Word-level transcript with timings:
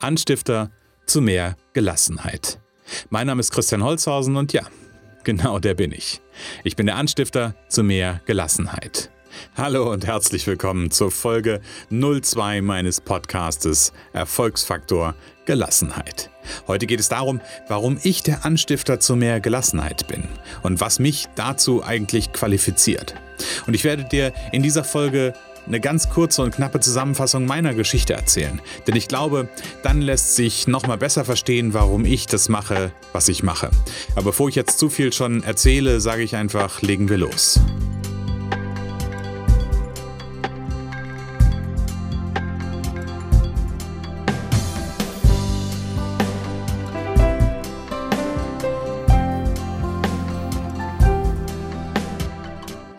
Anstifter 0.00 0.70
zu 1.06 1.20
mehr 1.20 1.56
Gelassenheit. 1.72 2.60
Mein 3.10 3.26
Name 3.26 3.40
ist 3.40 3.50
Christian 3.50 3.82
Holzhausen 3.82 4.36
und 4.36 4.52
ja, 4.52 4.62
genau 5.24 5.58
der 5.58 5.74
bin 5.74 5.90
ich. 5.90 6.20
Ich 6.62 6.76
bin 6.76 6.86
der 6.86 6.94
Anstifter 6.94 7.56
zu 7.68 7.82
mehr 7.82 8.20
Gelassenheit. 8.24 9.10
Hallo 9.56 9.90
und 9.90 10.06
herzlich 10.06 10.46
willkommen 10.46 10.92
zur 10.92 11.10
Folge 11.10 11.60
02 11.90 12.60
meines 12.60 13.00
Podcastes 13.00 13.92
Erfolgsfaktor 14.12 15.16
Gelassenheit. 15.46 16.30
Heute 16.68 16.86
geht 16.86 17.00
es 17.00 17.08
darum, 17.08 17.40
warum 17.66 17.98
ich 18.04 18.22
der 18.22 18.44
Anstifter 18.44 19.00
zu 19.00 19.16
mehr 19.16 19.40
Gelassenheit 19.40 20.06
bin 20.06 20.28
und 20.62 20.80
was 20.80 21.00
mich 21.00 21.26
dazu 21.34 21.82
eigentlich 21.82 22.32
qualifiziert. 22.32 23.16
Und 23.66 23.74
ich 23.74 23.82
werde 23.82 24.04
dir 24.04 24.32
in 24.52 24.62
dieser 24.62 24.84
Folge 24.84 25.34
eine 25.68 25.80
ganz 25.80 26.08
kurze 26.08 26.42
und 26.42 26.54
knappe 26.54 26.80
Zusammenfassung 26.80 27.46
meiner 27.46 27.74
Geschichte 27.74 28.14
erzählen. 28.14 28.60
Denn 28.86 28.96
ich 28.96 29.06
glaube, 29.06 29.48
dann 29.82 30.00
lässt 30.00 30.34
sich 30.34 30.66
nochmal 30.66 30.98
besser 30.98 31.24
verstehen, 31.24 31.74
warum 31.74 32.04
ich 32.04 32.26
das 32.26 32.48
mache, 32.48 32.92
was 33.12 33.28
ich 33.28 33.42
mache. 33.42 33.70
Aber 34.16 34.26
bevor 34.26 34.48
ich 34.48 34.54
jetzt 34.54 34.78
zu 34.78 34.88
viel 34.88 35.12
schon 35.12 35.42
erzähle, 35.42 36.00
sage 36.00 36.22
ich 36.22 36.36
einfach, 36.36 36.82
legen 36.82 37.08
wir 37.08 37.18
los. 37.18 37.60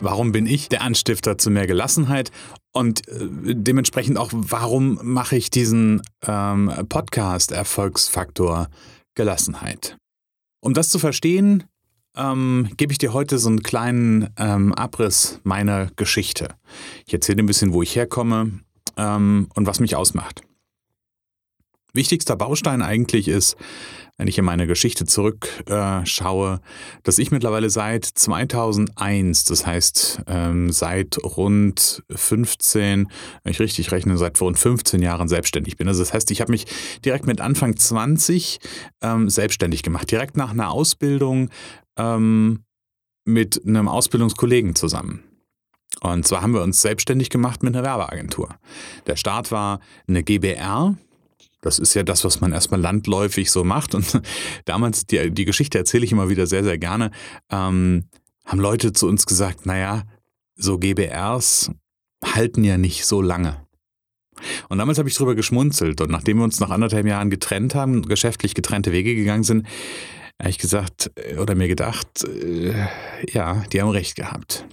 Warum 0.02 0.32
bin 0.32 0.46
ich 0.48 0.70
der 0.70 0.82
Anstifter 0.82 1.38
zu 1.38 1.52
mehr 1.52 1.68
Gelassenheit? 1.68 2.32
Und 2.72 3.08
äh, 3.08 3.56
dementsprechend 3.56 4.18
auch, 4.18 4.30
warum 4.32 5.00
mache 5.02 5.36
ich 5.36 5.50
diesen 5.50 6.02
ähm, 6.26 6.72
Podcast 6.88 7.52
Erfolgsfaktor 7.52 8.70
Gelassenheit? 9.16 9.98
Um 10.62 10.74
das 10.74 10.90
zu 10.90 11.00
verstehen, 11.00 11.64
ähm, 12.16 12.70
gebe 12.78 12.92
ich 12.92 12.98
dir 12.98 13.14
heute 13.14 13.40
so 13.40 13.50
einen 13.50 13.64
kleinen 13.64 14.30
ähm, 14.38 14.74
Abriss 14.74 15.40
meiner 15.44 15.88
Geschichte. 15.96 16.50
Ich 17.06 17.14
erzähle 17.14 17.42
ein 17.42 17.48
bisschen, 17.48 17.74
wo 17.74 17.82
ich 17.82 17.96
herkomme 17.96 18.60
ähm, 18.98 19.48
und 19.56 19.66
was 19.66 19.80
mich 19.80 19.96
ausmacht. 19.96 20.42
Wichtigster 21.94 22.36
Baustein 22.36 22.82
eigentlich 22.82 23.28
ist, 23.28 23.56
wenn 24.20 24.28
ich 24.28 24.38
in 24.38 24.46
meine 24.46 24.68
Geschichte 24.68 25.06
zurückschaue, 25.06 26.54
äh, 26.56 27.00
dass 27.04 27.18
ich 27.20 27.32
mittlerweile 27.32 27.70
seit 27.70 28.04
2001, 28.04 29.46
das 29.46 29.66
heißt 29.66 30.24
ähm, 30.28 30.72
seit 30.72 31.18
rund 31.24 32.04
15, 32.10 33.08
wenn 33.44 33.52
ich 33.52 33.62
richtig 33.62 33.92
rechne, 33.92 34.18
seit 34.18 34.40
rund 34.42 34.60
15 34.60 35.02
Jahren 35.02 35.30
selbstständig 35.30 35.78
bin. 35.78 35.88
Also 35.88 36.02
das 36.02 36.14
heißt, 36.14 36.30
ich 36.32 36.42
habe 36.42 36.52
mich 36.52 36.66
direkt 37.06 37.28
mit 37.28 37.40
Anfang 37.40 37.78
20 37.78 38.60
ähm, 39.02 39.30
selbstständig 39.30 39.84
gemacht, 39.84 40.12
direkt 40.12 40.36
nach 40.36 40.52
einer 40.52 40.70
Ausbildung 40.70 41.50
ähm, 41.98 42.66
mit 43.24 43.66
einem 43.66 43.88
Ausbildungskollegen 43.88 44.76
zusammen. 44.76 45.24
Und 46.02 46.28
zwar 46.28 46.42
haben 46.42 46.54
wir 46.54 46.62
uns 46.62 46.82
selbstständig 46.82 47.30
gemacht 47.30 47.64
mit 47.64 47.74
einer 47.74 47.86
Werbeagentur. 47.86 48.56
Der 49.08 49.16
Start 49.16 49.52
war 49.52 49.80
eine 50.08 50.24
GBR, 50.24 50.98
das 51.62 51.80
ist 51.80 51.94
ja 51.94 52.04
das, 52.04 52.24
was 52.24 52.42
man 52.42 52.52
erstmal 52.52 52.80
landläufig 52.80 53.52
so 53.52 53.64
macht. 53.64 53.96
Und 53.96 54.22
damals, 54.66 55.06
die, 55.06 55.32
die 55.32 55.46
Geschichte 55.46 55.78
erzähle 55.78 56.06
ich 56.06 56.12
immer 56.12 56.30
wieder 56.30 56.48
sehr, 56.48 56.64
sehr 56.64 56.78
gerne, 56.78 57.12
ähm, 57.50 58.06
haben 58.46 58.60
Leute 58.60 58.94
zu 58.94 59.08
uns 59.08 59.26
gesagt, 59.26 59.66
naja, 59.66 60.04
so 60.56 60.78
GBRs 60.78 61.72
halten 62.24 62.64
ja 62.64 62.78
nicht 62.78 63.06
so 63.06 63.22
lange. 63.22 63.66
Und 64.70 64.78
damals 64.78 64.98
habe 64.98 65.10
ich 65.10 65.16
drüber 65.16 65.36
geschmunzelt. 65.36 66.02
Und 66.02 66.12
nachdem 66.12 66.38
wir 66.38 66.44
uns 66.44 66.60
nach 66.60 66.70
anderthalb 66.70 67.06
Jahren 67.06 67.30
getrennt 67.30 67.76
haben, 67.76 68.04
geschäftlich 68.04 68.56
getrennte 68.56 68.92
Wege 68.92 69.16
gegangen 69.16 69.44
sind, 69.44 69.68
habe 70.40 70.50
ich 70.50 70.58
gesagt 70.58 71.12
äh, 71.16 71.38
oder 71.38 71.56
mir 71.56 71.68
gedacht, 71.68 72.24
äh, 72.24 72.74
ja, 73.32 73.64
die 73.72 73.82
haben 73.82 73.90
recht 73.90 74.16
gehabt. 74.16 74.66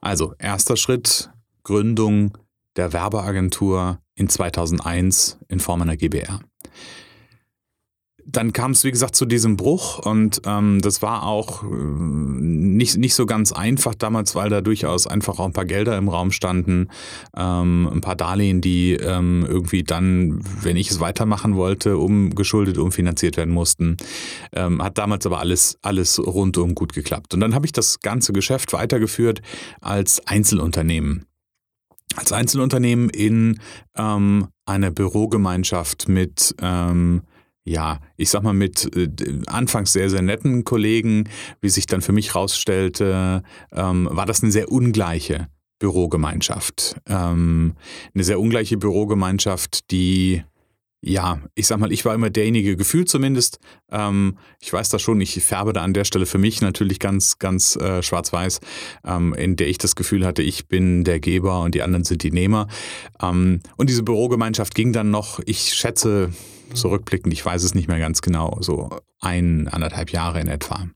Also, 0.00 0.34
erster 0.38 0.76
Schritt, 0.76 1.30
Gründung 1.64 2.36
der 2.76 2.92
Werbeagentur 2.92 4.00
in 4.16 4.28
2001 4.28 5.38
in 5.48 5.60
Form 5.60 5.82
einer 5.82 5.96
GBR. 5.96 6.40
Dann 8.28 8.52
kam 8.52 8.72
es, 8.72 8.82
wie 8.82 8.90
gesagt, 8.90 9.14
zu 9.14 9.24
diesem 9.24 9.56
Bruch 9.56 10.00
und 10.00 10.42
ähm, 10.46 10.80
das 10.82 11.00
war 11.00 11.22
auch 11.22 11.62
äh, 11.62 11.66
nicht, 11.66 12.96
nicht 12.96 13.14
so 13.14 13.24
ganz 13.24 13.52
einfach 13.52 13.94
damals, 13.94 14.34
weil 14.34 14.50
da 14.50 14.60
durchaus 14.60 15.06
einfach 15.06 15.38
auch 15.38 15.44
ein 15.44 15.52
paar 15.52 15.64
Gelder 15.64 15.96
im 15.96 16.08
Raum 16.08 16.32
standen, 16.32 16.88
ähm, 17.36 17.88
ein 17.92 18.00
paar 18.00 18.16
Darlehen, 18.16 18.60
die 18.60 18.94
ähm, 18.94 19.46
irgendwie 19.48 19.84
dann, 19.84 20.40
wenn 20.60 20.76
ich 20.76 20.90
es 20.90 20.98
weitermachen 20.98 21.54
wollte, 21.54 21.98
umgeschuldet, 21.98 22.78
umfinanziert 22.78 23.36
werden 23.36 23.54
mussten. 23.54 23.96
Ähm, 24.52 24.82
hat 24.82 24.98
damals 24.98 25.24
aber 25.24 25.38
alles, 25.38 25.78
alles 25.82 26.18
rundum 26.18 26.74
gut 26.74 26.94
geklappt. 26.94 27.32
Und 27.32 27.38
dann 27.40 27.54
habe 27.54 27.64
ich 27.64 27.72
das 27.72 28.00
ganze 28.00 28.32
Geschäft 28.32 28.72
weitergeführt 28.72 29.40
als 29.80 30.26
Einzelunternehmen 30.26 31.26
als 32.16 32.32
Einzelunternehmen 32.32 33.10
in 33.10 33.60
ähm, 33.96 34.48
einer 34.64 34.90
Bürogemeinschaft 34.90 36.08
mit, 36.08 36.54
ähm, 36.60 37.22
ja, 37.64 38.00
ich 38.16 38.30
sag 38.30 38.42
mal, 38.42 38.54
mit 38.54 38.96
äh, 38.96 39.08
anfangs 39.46 39.92
sehr, 39.92 40.10
sehr 40.10 40.22
netten 40.22 40.64
Kollegen, 40.64 41.28
wie 41.60 41.68
sich 41.68 41.86
dann 41.86 42.00
für 42.00 42.12
mich 42.12 42.34
rausstellte, 42.34 43.42
ähm, 43.72 44.08
war 44.10 44.26
das 44.26 44.42
eine 44.42 44.52
sehr 44.52 44.70
ungleiche 44.70 45.48
Bürogemeinschaft. 45.78 46.96
Ähm, 47.06 47.74
eine 48.14 48.24
sehr 48.24 48.40
ungleiche 48.40 48.76
Bürogemeinschaft, 48.76 49.90
die 49.90 50.42
ja, 51.02 51.40
ich 51.54 51.66
sag 51.66 51.78
mal, 51.78 51.92
ich 51.92 52.04
war 52.04 52.14
immer 52.14 52.30
derjenige, 52.30 52.76
gefühlt 52.76 53.08
zumindest. 53.08 53.58
Ähm, 53.90 54.38
ich 54.60 54.72
weiß 54.72 54.88
das 54.88 55.02
schon, 55.02 55.20
ich 55.20 55.42
färbe 55.44 55.72
da 55.72 55.82
an 55.82 55.94
der 55.94 56.04
Stelle 56.04 56.26
für 56.26 56.38
mich 56.38 56.60
natürlich 56.60 56.98
ganz, 56.98 57.38
ganz 57.38 57.76
äh, 57.76 58.02
schwarz-weiß, 58.02 58.60
ähm, 59.04 59.34
in 59.34 59.56
der 59.56 59.68
ich 59.68 59.78
das 59.78 59.94
Gefühl 59.94 60.26
hatte, 60.26 60.42
ich 60.42 60.68
bin 60.68 61.04
der 61.04 61.20
Geber 61.20 61.60
und 61.60 61.74
die 61.74 61.82
anderen 61.82 62.04
sind 62.04 62.22
die 62.22 62.32
Nehmer. 62.32 62.66
Ähm, 63.22 63.60
und 63.76 63.90
diese 63.90 64.02
Bürogemeinschaft 64.02 64.74
ging 64.74 64.92
dann 64.92 65.10
noch, 65.10 65.40
ich 65.44 65.74
schätze, 65.74 66.30
zurückblickend, 66.74 67.32
ich 67.32 67.44
weiß 67.44 67.62
es 67.62 67.74
nicht 67.74 67.88
mehr 67.88 68.00
ganz 68.00 68.22
genau, 68.22 68.58
so 68.60 68.90
ein, 69.20 69.68
anderthalb 69.68 70.10
Jahre 70.10 70.40
in 70.40 70.48
etwa. 70.48 70.88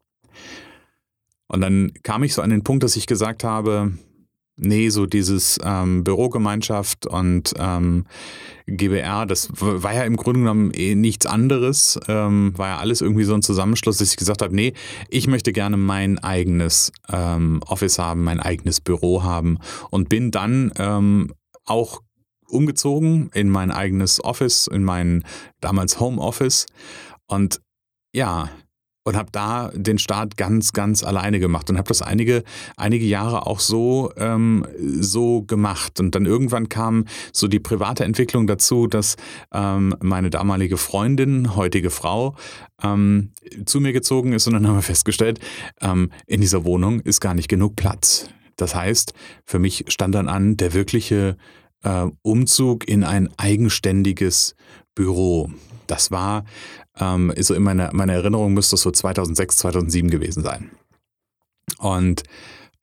Und 1.47 1.61
dann 1.61 1.93
kam 2.03 2.23
ich 2.23 2.35
so 2.35 2.43
an 2.43 2.51
den 2.51 2.65
Punkt, 2.65 2.83
dass 2.83 2.97
ich 2.97 3.07
gesagt 3.07 3.45
habe, 3.45 3.93
Nee, 4.63 4.91
so 4.91 5.07
dieses 5.07 5.59
ähm, 5.65 6.05
Bürogemeinschaft 6.05 7.07
und 7.07 7.55
ähm, 7.59 8.05
GBR, 8.67 9.25
das 9.25 9.49
war 9.59 9.95
ja 9.95 10.03
im 10.03 10.17
Grunde 10.17 10.41
genommen 10.41 10.71
eh 10.75 10.95
nichts 10.95 11.25
anderes, 11.25 11.99
ähm, 12.09 12.53
war 12.57 12.69
ja 12.69 12.77
alles 12.77 13.01
irgendwie 13.01 13.25
so 13.25 13.33
ein 13.33 13.41
Zusammenschluss, 13.41 13.97
dass 13.97 14.11
ich 14.11 14.19
gesagt 14.19 14.43
habe, 14.43 14.55
nee, 14.55 14.75
ich 15.09 15.27
möchte 15.29 15.55
gerne 15.55 15.79
mein 15.79 16.19
eigenes 16.19 16.93
ähm, 17.11 17.63
Office 17.67 17.99
haben, 17.99 18.23
mein 18.23 18.39
eigenes 18.39 18.83
Büro 18.83 19.23
haben 19.23 19.59
und 19.89 20.11
bin 20.11 20.31
dann 20.31 20.73
ähm, 20.77 21.33
auch 21.65 22.03
umgezogen 22.47 23.31
in 23.33 23.49
mein 23.49 23.71
eigenes 23.71 24.23
Office, 24.23 24.67
in 24.67 24.85
mein 24.85 25.25
damals 25.63 26.01
Homeoffice 26.01 26.67
und 27.27 27.63
ja, 28.13 28.51
und 29.05 29.17
habe 29.17 29.31
da 29.33 29.71
den 29.75 29.99
Start 29.99 30.37
ganz, 30.37 30.73
ganz 30.73 31.03
alleine 31.03 31.41
gemacht 31.41 31.71
und 31.71 31.79
habe 31.79 31.89
das 31.89 32.03
einige, 32.03 32.45
einige 32.77 33.05
Jahre 33.07 33.47
auch 33.47 33.61
so, 33.61 34.13
ähm, 34.17 34.67
so 34.79 35.43
gemacht. 35.43 36.01
Und 36.01 36.15
dann 36.15 36.27
irgendwann 36.27 36.69
kam 36.69 37.07
so 37.33 37.49
die 37.49 37.61
private 37.61 38.05
Entwicklung 38.05 38.47
dazu, 38.47 38.87
dass 38.87 39.17
ähm, 39.53 39.97
meine 40.01 40.31
damalige 40.31 40.77
Freundin, 40.77 41.57
heutige 41.57 41.91
Frau, 41.91 42.37
ähm, 42.83 43.33
zu 43.65 43.81
mir 43.81 43.93
gezogen 43.93 44.33
ist 44.33 44.47
und 44.47 44.55
dann 44.55 44.67
haben 44.67 44.77
wir 44.77 44.83
festgestellt, 44.83 45.41
ähm, 45.81 46.11
in 46.27 46.41
dieser 46.41 46.65
Wohnung 46.65 47.01
ist 47.01 47.21
gar 47.21 47.35
nicht 47.35 47.49
genug 47.49 47.77
Platz. 47.77 48.29
Das 48.57 48.75
heißt, 48.75 49.15
für 49.47 49.59
mich 49.59 49.87
stand 49.89 50.15
dann 50.15 50.29
an 50.29 50.57
der 50.57 50.75
wirkliche 50.75 51.37
äh, 51.83 52.07
Umzug 52.23 52.87
in 52.87 53.05
ein 53.05 53.31
eigenständiges 53.39 54.55
Büro. 54.95 55.51
Das 55.91 56.11
war 56.11 56.45
ähm, 56.99 57.33
so 57.39 57.55
in 57.55 57.63
meiner, 57.63 57.93
meiner 57.93 58.15
Erinnerung 58.15 58.55
müsste 58.55 58.77
es 58.77 58.83
so 58.83 58.91
2006, 58.91 59.57
2007 59.59 60.11
gewesen 60.11 60.43
sein. 60.43 60.71
Und 61.79 62.23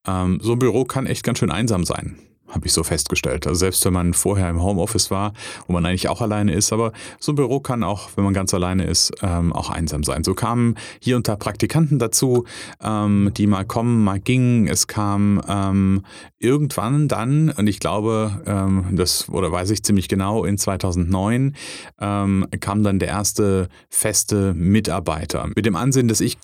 ähm, 0.06 0.40
so 0.42 0.54
ein 0.54 0.60
Büro 0.60 0.86
kann 0.86 1.06
echt 1.06 1.24
ganz 1.24 1.40
schön 1.40 1.52
einsam 1.52 1.86
sein 1.86 2.18
habe 2.50 2.66
ich 2.66 2.74
so 2.74 2.84
festgestellt. 2.84 3.48
Also 3.48 3.60
selbst 3.60 3.84
wenn 3.86 3.94
man 3.94 4.14
vorher 4.14 4.50
im 4.50 4.62
Homeoffice 4.62 5.12
war, 5.12 5.34
wo 5.68 5.74
man 5.74 5.86
eigentlich 5.86 6.10
auch 6.10 6.22
alleine 6.22 6.54
ist, 6.54 6.72
aber 6.74 6.92
so 7.20 7.32
ein 7.32 7.36
Büro 7.36 7.60
kann 7.60 7.84
auch, 7.84 8.10
wenn 8.16 8.24
man 8.24 8.34
ganz 8.34 8.54
alleine 8.54 8.86
ist, 8.86 9.12
ähm, 9.22 9.54
auch 9.54 9.70
einsam 9.70 10.04
sein. 10.04 10.24
So 10.24 10.34
kamen 10.34 10.76
hier 11.00 11.16
und 11.16 11.28
da 11.28 11.36
Praktikanten 11.36 12.00
dazu, 12.00 12.46
ähm, 12.82 13.32
die 13.36 13.48
mal 13.48 13.66
kommen, 13.66 14.04
mal 14.04 14.20
gingen. 14.20 14.68
Es 14.68 14.88
kam 14.88 15.42
ähm, 15.48 16.04
irgendwann 16.40 17.08
dann, 17.08 17.50
und 17.50 17.68
ich 17.68 17.80
glaube, 17.80 18.42
ähm, 18.46 18.86
das 18.92 19.30
oder 19.30 19.52
weiß 19.52 19.70
ich 19.72 19.84
ziemlich 19.84 20.08
genau, 20.08 20.44
in 20.46 20.58
2009 20.58 21.56
ähm, 22.00 22.48
kam 22.60 22.84
dann 22.84 23.00
der 23.00 23.10
erste 23.10 23.70
feste 23.90 24.54
Mitarbeiter 24.54 25.50
mit 25.56 25.66
dem 25.66 25.76
Ansehen, 25.76 26.08
dass 26.08 26.22
ich 26.22 26.38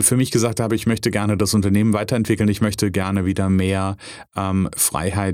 für 0.00 0.16
mich 0.16 0.30
gesagt 0.30 0.60
habe, 0.60 0.74
ich 0.74 0.86
möchte 0.86 1.10
gerne 1.10 1.36
das 1.36 1.54
Unternehmen 1.54 1.92
weiterentwickeln, 1.92 2.48
ich 2.48 2.60
möchte 2.60 2.90
gerne 2.90 3.24
wieder 3.24 3.48
mehr 3.48 3.96
ähm, 4.34 4.68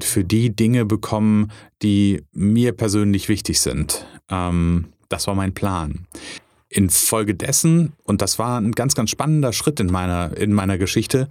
Freiheit 0.03 0.05
für 0.05 0.25
die 0.25 0.55
Dinge 0.55 0.85
bekommen, 0.85 1.51
die 1.83 2.23
mir 2.33 2.73
persönlich 2.73 3.29
wichtig 3.29 3.61
sind. 3.61 4.07
Ähm, 4.29 4.87
Das 5.09 5.27
war 5.27 5.35
mein 5.35 5.53
Plan. 5.53 6.07
Infolgedessen, 6.73 7.93
und 8.05 8.23
das 8.23 8.39
war 8.39 8.61
ein 8.61 8.73
ganz, 8.73 8.95
ganz 8.95 9.11
spannender 9.11 9.53
Schritt 9.53 9.79
in 9.81 9.89
meiner, 9.89 10.37
in 10.37 10.53
meiner 10.53 10.79
Geschichte, 10.79 11.29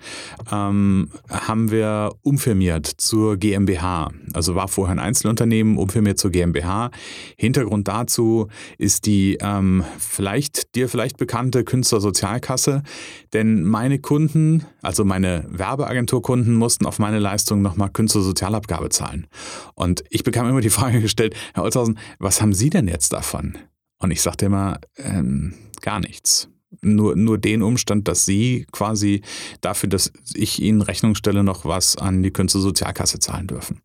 ähm, 0.52 1.10
haben 1.30 1.72
wir 1.72 2.14
umfirmiert 2.22 2.86
zur 2.86 3.38
GmbH. 3.38 4.12
Also 4.34 4.56
war 4.56 4.68
vorher 4.68 4.96
ein 4.96 5.00
Einzelunternehmen, 5.00 5.78
umfirmiert 5.78 6.20
zur 6.20 6.32
GmbH. 6.32 6.92
Hintergrund 7.38 7.88
dazu 7.88 8.48
ist 8.78 9.06
die 9.06 9.38
ähm, 9.42 9.84
vielleicht 9.98 10.76
dir 10.76 10.88
vielleicht 10.88 11.18
bekannte 11.18 11.64
Künstlersozialkasse, 11.64 12.84
denn 13.34 13.64
meine 13.64 14.00
Kunden, 14.00 14.66
also 14.82 15.04
meine 15.04 15.46
Werbeagenturkunden, 15.50 16.54
mussten 16.54 16.86
auf 16.86 17.00
meine 17.00 17.20
Leistung 17.20 17.62
nochmal 17.62 17.90
Künstlersozialabgabe 17.90 18.90
zahlen. 18.90 19.28
Und 19.74 20.04
ich 20.10 20.24
bekam 20.24 20.48
immer 20.48 20.62
die 20.62 20.70
Frage 20.70 21.02
gestellt, 21.02 21.36
Herr 21.54 21.64
Olshausen, 21.64 21.98
was 22.20 22.42
haben 22.42 22.54
Sie 22.54 22.70
denn 22.70 22.88
jetzt 22.88 23.14
davon? 23.14 23.58
Und 24.02 24.12
ich 24.12 24.22
sagte 24.22 24.48
immer, 24.48 24.80
ähm, 24.98 25.54
gar 25.82 26.00
nichts. 26.00 26.50
Nur, 26.82 27.16
nur 27.16 27.38
den 27.38 27.62
Umstand, 27.62 28.08
dass 28.08 28.26
Sie 28.26 28.66
quasi 28.72 29.22
dafür, 29.62 29.90
dass 29.90 30.12
ich 30.34 30.62
Ihnen 30.62 30.82
Rechnung 30.82 31.16
stelle, 31.16 31.44
noch 31.44 31.66
was 31.66 31.96
an 31.98 32.24
die 32.24 32.32
Künstlersozialkasse 32.32 33.20
zahlen 33.20 33.48
dürfen. 33.48 33.82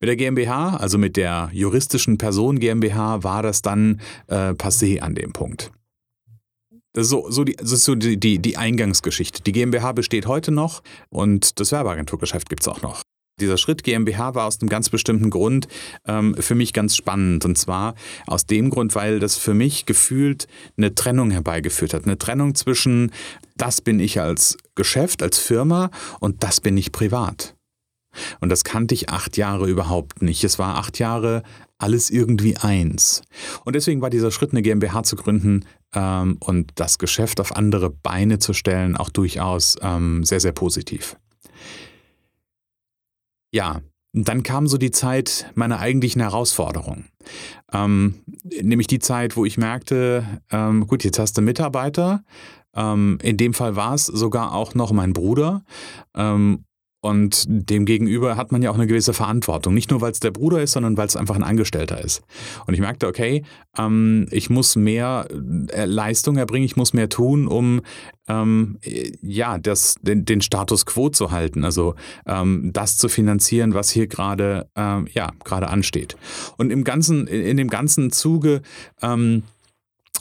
Mit 0.00 0.08
der 0.08 0.16
GmbH, 0.16 0.76
also 0.76 0.98
mit 0.98 1.16
der 1.16 1.50
juristischen 1.52 2.18
Person 2.18 2.58
GmbH, 2.58 3.22
war 3.22 3.42
das 3.42 3.62
dann 3.62 4.00
äh, 4.28 4.50
passé 4.50 5.00
an 5.00 5.14
dem 5.14 5.32
Punkt. 5.32 5.72
Das 6.92 7.04
ist 7.04 7.10
so, 7.10 7.30
so, 7.30 7.44
die, 7.44 7.56
das 7.56 7.72
ist 7.72 7.84
so 7.84 7.94
die, 7.94 8.18
die, 8.18 8.38
die 8.38 8.56
Eingangsgeschichte. 8.56 9.42
Die 9.42 9.52
GmbH 9.52 9.92
besteht 9.92 10.26
heute 10.26 10.52
noch 10.52 10.82
und 11.10 11.60
das 11.60 11.72
Werbeagenturgeschäft 11.72 12.48
gibt 12.48 12.62
es 12.62 12.68
auch 12.68 12.80
noch. 12.80 13.02
Dieser 13.38 13.58
Schritt 13.58 13.84
GmbH 13.84 14.34
war 14.34 14.46
aus 14.46 14.60
einem 14.60 14.70
ganz 14.70 14.88
bestimmten 14.88 15.28
Grund 15.28 15.68
ähm, 16.06 16.34
für 16.38 16.54
mich 16.54 16.72
ganz 16.72 16.96
spannend. 16.96 17.44
Und 17.44 17.58
zwar 17.58 17.94
aus 18.26 18.46
dem 18.46 18.70
Grund, 18.70 18.94
weil 18.94 19.20
das 19.20 19.36
für 19.36 19.52
mich 19.52 19.84
gefühlt 19.84 20.46
eine 20.78 20.94
Trennung 20.94 21.30
herbeigeführt 21.30 21.92
hat. 21.92 22.06
Eine 22.06 22.16
Trennung 22.16 22.54
zwischen, 22.54 23.12
das 23.58 23.82
bin 23.82 24.00
ich 24.00 24.20
als 24.20 24.56
Geschäft, 24.74 25.22
als 25.22 25.38
Firma 25.38 25.90
und 26.18 26.42
das 26.42 26.62
bin 26.62 26.78
ich 26.78 26.92
privat. 26.92 27.54
Und 28.40 28.48
das 28.48 28.64
kannte 28.64 28.94
ich 28.94 29.10
acht 29.10 29.36
Jahre 29.36 29.68
überhaupt 29.68 30.22
nicht. 30.22 30.42
Es 30.42 30.58
war 30.58 30.76
acht 30.76 30.98
Jahre 30.98 31.42
alles 31.76 32.08
irgendwie 32.08 32.56
eins. 32.56 33.20
Und 33.66 33.76
deswegen 33.76 34.00
war 34.00 34.08
dieser 34.08 34.30
Schritt, 34.30 34.52
eine 34.52 34.62
GmbH 34.62 35.02
zu 35.02 35.14
gründen 35.16 35.66
ähm, 35.94 36.38
und 36.40 36.72
das 36.76 36.96
Geschäft 36.96 37.38
auf 37.38 37.54
andere 37.54 37.90
Beine 37.90 38.38
zu 38.38 38.54
stellen, 38.54 38.96
auch 38.96 39.10
durchaus 39.10 39.76
ähm, 39.82 40.24
sehr, 40.24 40.40
sehr 40.40 40.52
positiv. 40.52 41.18
Ja, 43.52 43.80
dann 44.12 44.42
kam 44.42 44.66
so 44.66 44.78
die 44.78 44.90
Zeit 44.90 45.50
meiner 45.54 45.78
eigentlichen 45.78 46.22
Herausforderung. 46.22 47.04
Ähm, 47.72 48.22
nämlich 48.62 48.86
die 48.86 48.98
Zeit, 48.98 49.36
wo 49.36 49.44
ich 49.44 49.58
merkte, 49.58 50.24
ähm, 50.50 50.86
gut, 50.86 51.04
jetzt 51.04 51.18
hast 51.18 51.36
du 51.36 51.42
Mitarbeiter. 51.42 52.24
Ähm, 52.74 53.18
in 53.22 53.36
dem 53.36 53.52
Fall 53.52 53.76
war 53.76 53.94
es 53.94 54.06
sogar 54.06 54.54
auch 54.54 54.74
noch 54.74 54.92
mein 54.92 55.12
Bruder. 55.12 55.64
Und 57.06 57.44
demgegenüber 57.46 58.36
hat 58.36 58.50
man 58.50 58.62
ja 58.62 58.70
auch 58.72 58.74
eine 58.74 58.88
gewisse 58.88 59.14
Verantwortung. 59.14 59.74
Nicht 59.74 59.92
nur, 59.92 60.00
weil 60.00 60.10
es 60.10 60.18
der 60.18 60.32
Bruder 60.32 60.60
ist, 60.60 60.72
sondern 60.72 60.96
weil 60.96 61.06
es 61.06 61.14
einfach 61.14 61.36
ein 61.36 61.44
Angestellter 61.44 62.04
ist. 62.04 62.22
Und 62.66 62.74
ich 62.74 62.80
merkte, 62.80 63.06
okay, 63.06 63.44
ähm, 63.78 64.26
ich 64.32 64.50
muss 64.50 64.74
mehr 64.74 65.28
äh, 65.68 65.84
Leistung 65.84 66.36
erbringen, 66.36 66.66
ich 66.66 66.74
muss 66.74 66.94
mehr 66.94 67.08
tun, 67.08 67.46
um 67.46 67.82
ähm, 68.26 68.78
ja, 69.22 69.56
das, 69.58 69.94
den, 70.02 70.24
den, 70.24 70.40
Status 70.40 70.84
quo 70.84 71.08
zu 71.08 71.30
halten. 71.30 71.64
Also 71.64 71.94
ähm, 72.26 72.72
das 72.72 72.96
zu 72.96 73.08
finanzieren, 73.08 73.72
was 73.72 73.88
hier 73.90 74.08
gerade 74.08 74.68
ähm, 74.74 75.06
ja, 75.12 75.30
ansteht. 75.44 76.16
Und 76.56 76.70
im 76.70 76.82
ganzen, 76.82 77.28
in, 77.28 77.42
in 77.42 77.56
dem 77.56 77.68
ganzen 77.68 78.10
Zuge 78.10 78.62
ähm, 79.00 79.44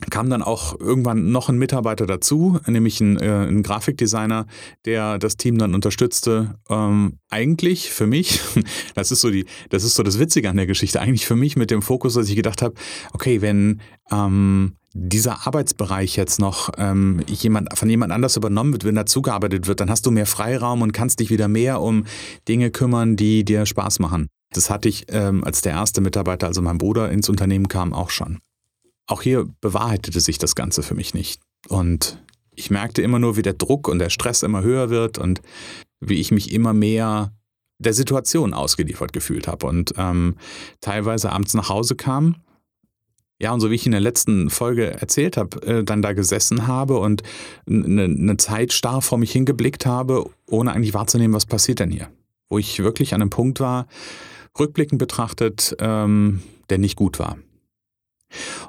kam 0.10 0.30
dann 0.30 0.42
auch 0.42 0.80
irgendwann 0.80 1.32
noch 1.32 1.50
ein 1.50 1.58
Mitarbeiter 1.58 2.06
dazu, 2.06 2.60
nämlich 2.68 3.00
ein, 3.02 3.18
äh, 3.18 3.48
ein 3.48 3.64
Grafikdesigner, 3.64 4.46
der 4.86 5.18
das 5.20 5.38
Team 5.38 5.58
dann 5.58 5.74
unterstützte. 5.74 6.56
Ähm, 6.70 7.20
eigentlich 7.30 7.92
für 7.92 8.08
mich, 8.08 8.42
das 8.96 9.12
ist 9.12 9.22
so 9.22 9.32
die, 9.32 9.46
das 9.70 9.84
ist 9.84 9.96
so 9.96 10.04
das 10.04 10.20
Witzige 10.20 10.50
an 10.50 10.58
der 10.58 10.68
Geschichte, 10.68 11.02
eigentlich 11.02 11.26
für 11.26 11.36
mich 11.36 11.56
mit 11.56 11.72
dem 11.72 11.82
Fokus, 11.82 12.16
dass 12.16 12.30
ich 12.30 12.36
gedacht 12.36 12.62
habe, 12.62 12.76
okay, 13.14 13.42
wenn 13.42 13.82
ähm, 14.12 14.74
dieser 14.94 15.46
Arbeitsbereich 15.46 16.16
jetzt 16.16 16.40
noch 16.40 16.70
ähm, 16.78 17.22
jemand, 17.28 17.78
von 17.78 17.90
jemand 17.90 18.14
anders 18.14 18.38
übernommen 18.38 18.72
wird, 18.72 18.86
wenn 18.86 18.96
dazugearbeitet 18.96 19.68
wird, 19.68 19.82
dann 19.82 19.90
hast 19.90 20.06
du 20.06 20.12
mehr 20.12 20.26
Freiraum 20.26 20.82
und 20.82 20.94
kannst 20.94 21.20
dich 21.20 21.30
wieder 21.30 21.48
mehr 21.48 21.82
um 21.82 22.06
Dinge 22.48 22.72
kümmern, 22.72 23.18
die 23.18 23.44
dir 23.44 23.66
Spaß 23.66 24.00
machen. 24.00 24.28
Das 24.54 24.70
hatte 24.70 24.88
ich, 24.88 25.06
ähm, 25.10 25.44
als 25.44 25.62
der 25.62 25.74
erste 25.74 26.00
Mitarbeiter, 26.00 26.48
also 26.48 26.62
mein 26.62 26.78
Bruder, 26.78 27.12
ins 27.12 27.28
Unternehmen 27.28 27.68
kam, 27.68 27.94
auch 27.94 28.10
schon 28.10 28.40
auch 29.08 29.22
hier 29.22 29.48
bewahrheitete 29.62 30.20
sich 30.20 30.38
das 30.38 30.56
Ganze 30.56 30.84
für 30.84 30.96
mich 30.96 31.14
nicht. 31.14 31.42
Und 31.68 32.24
ich 32.56 32.72
merkte 32.72 33.02
immer 33.02 33.20
nur, 33.20 33.38
wie 33.38 33.42
der 33.42 33.54
Druck 33.54 33.88
und 33.88 34.00
der 34.00 34.10
Stress 34.10 34.44
immer 34.44 34.62
höher 34.62 34.90
wird 34.90 35.18
und 35.18 35.42
wie 36.00 36.16
ich 36.16 36.32
mich 36.32 36.52
immer 36.52 36.74
mehr 36.74 37.34
der 37.78 37.94
Situation 37.94 38.54
ausgeliefert 38.54 39.12
gefühlt 39.14 39.48
habe 39.48 39.68
und 39.68 39.94
ähm, 39.98 40.36
teilweise 40.80 41.32
abends 41.32 41.54
nach 41.54 41.70
Hause 41.70 41.96
kam. 41.96 42.38
Ja, 43.42 43.52
und 43.52 43.60
so 43.60 43.70
wie 43.70 43.76
ich 43.76 43.86
in 43.86 43.92
der 43.92 44.02
letzten 44.02 44.50
Folge 44.50 44.94
erzählt 44.94 45.36
habe, 45.36 45.62
äh, 45.68 45.84
dann 45.84 46.02
da 46.02 46.14
gesessen 46.14 46.68
habe 46.68 46.98
und 46.98 47.22
eine, 47.68 48.06
eine 48.06 48.38
Zeit 48.38 48.72
starr 48.72 49.02
vor 49.02 49.18
mich 49.18 49.34
hingeblickt 49.34 49.86
habe, 49.86 50.30
ohne 50.48 50.72
eigentlich 50.72 50.94
wahrzunehmen, 50.94 51.36
was 51.36 51.46
passiert 51.46 51.80
denn 51.80 51.92
hier. 51.92 52.08
Wo 52.50 52.58
ich 52.58 52.80
wirklich 52.80 53.14
an 53.14 53.22
einem 53.22 53.30
Punkt 53.30 53.60
war, 53.60 53.88
rückblickend 54.58 55.00
betrachtet, 55.00 55.76
ähm, 55.80 56.44
der 56.70 56.78
nicht 56.78 56.96
gut 56.96 57.20
war. 57.20 57.38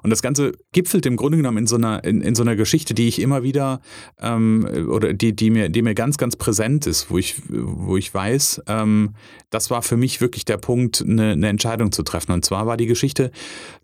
Und 0.02 0.10
das 0.10 0.22
Ganze 0.22 0.52
gipfelt 0.72 1.06
im 1.06 1.16
Grunde 1.16 1.36
genommen 1.36 1.58
in 1.58 1.66
so 1.66 1.76
einer, 1.76 2.04
in, 2.04 2.20
in 2.20 2.34
so 2.34 2.42
einer 2.42 2.56
Geschichte, 2.56 2.94
die 2.94 3.08
ich 3.08 3.20
immer 3.20 3.42
wieder 3.42 3.80
ähm, 4.20 4.66
oder 4.88 5.12
die, 5.12 5.34
die, 5.34 5.50
mir, 5.50 5.68
die 5.68 5.82
mir 5.82 5.94
ganz, 5.94 6.18
ganz 6.18 6.36
präsent 6.36 6.86
ist, 6.86 7.10
wo 7.10 7.18
ich, 7.18 7.42
wo 7.48 7.96
ich 7.96 8.12
weiß, 8.12 8.62
ähm, 8.68 9.14
das 9.50 9.70
war 9.70 9.82
für 9.82 9.96
mich 9.96 10.20
wirklich 10.20 10.44
der 10.44 10.58
Punkt, 10.58 11.02
eine, 11.02 11.32
eine 11.32 11.48
Entscheidung 11.48 11.92
zu 11.92 12.02
treffen. 12.02 12.32
Und 12.32 12.44
zwar 12.44 12.66
war 12.66 12.76
die 12.76 12.86
Geschichte, 12.86 13.30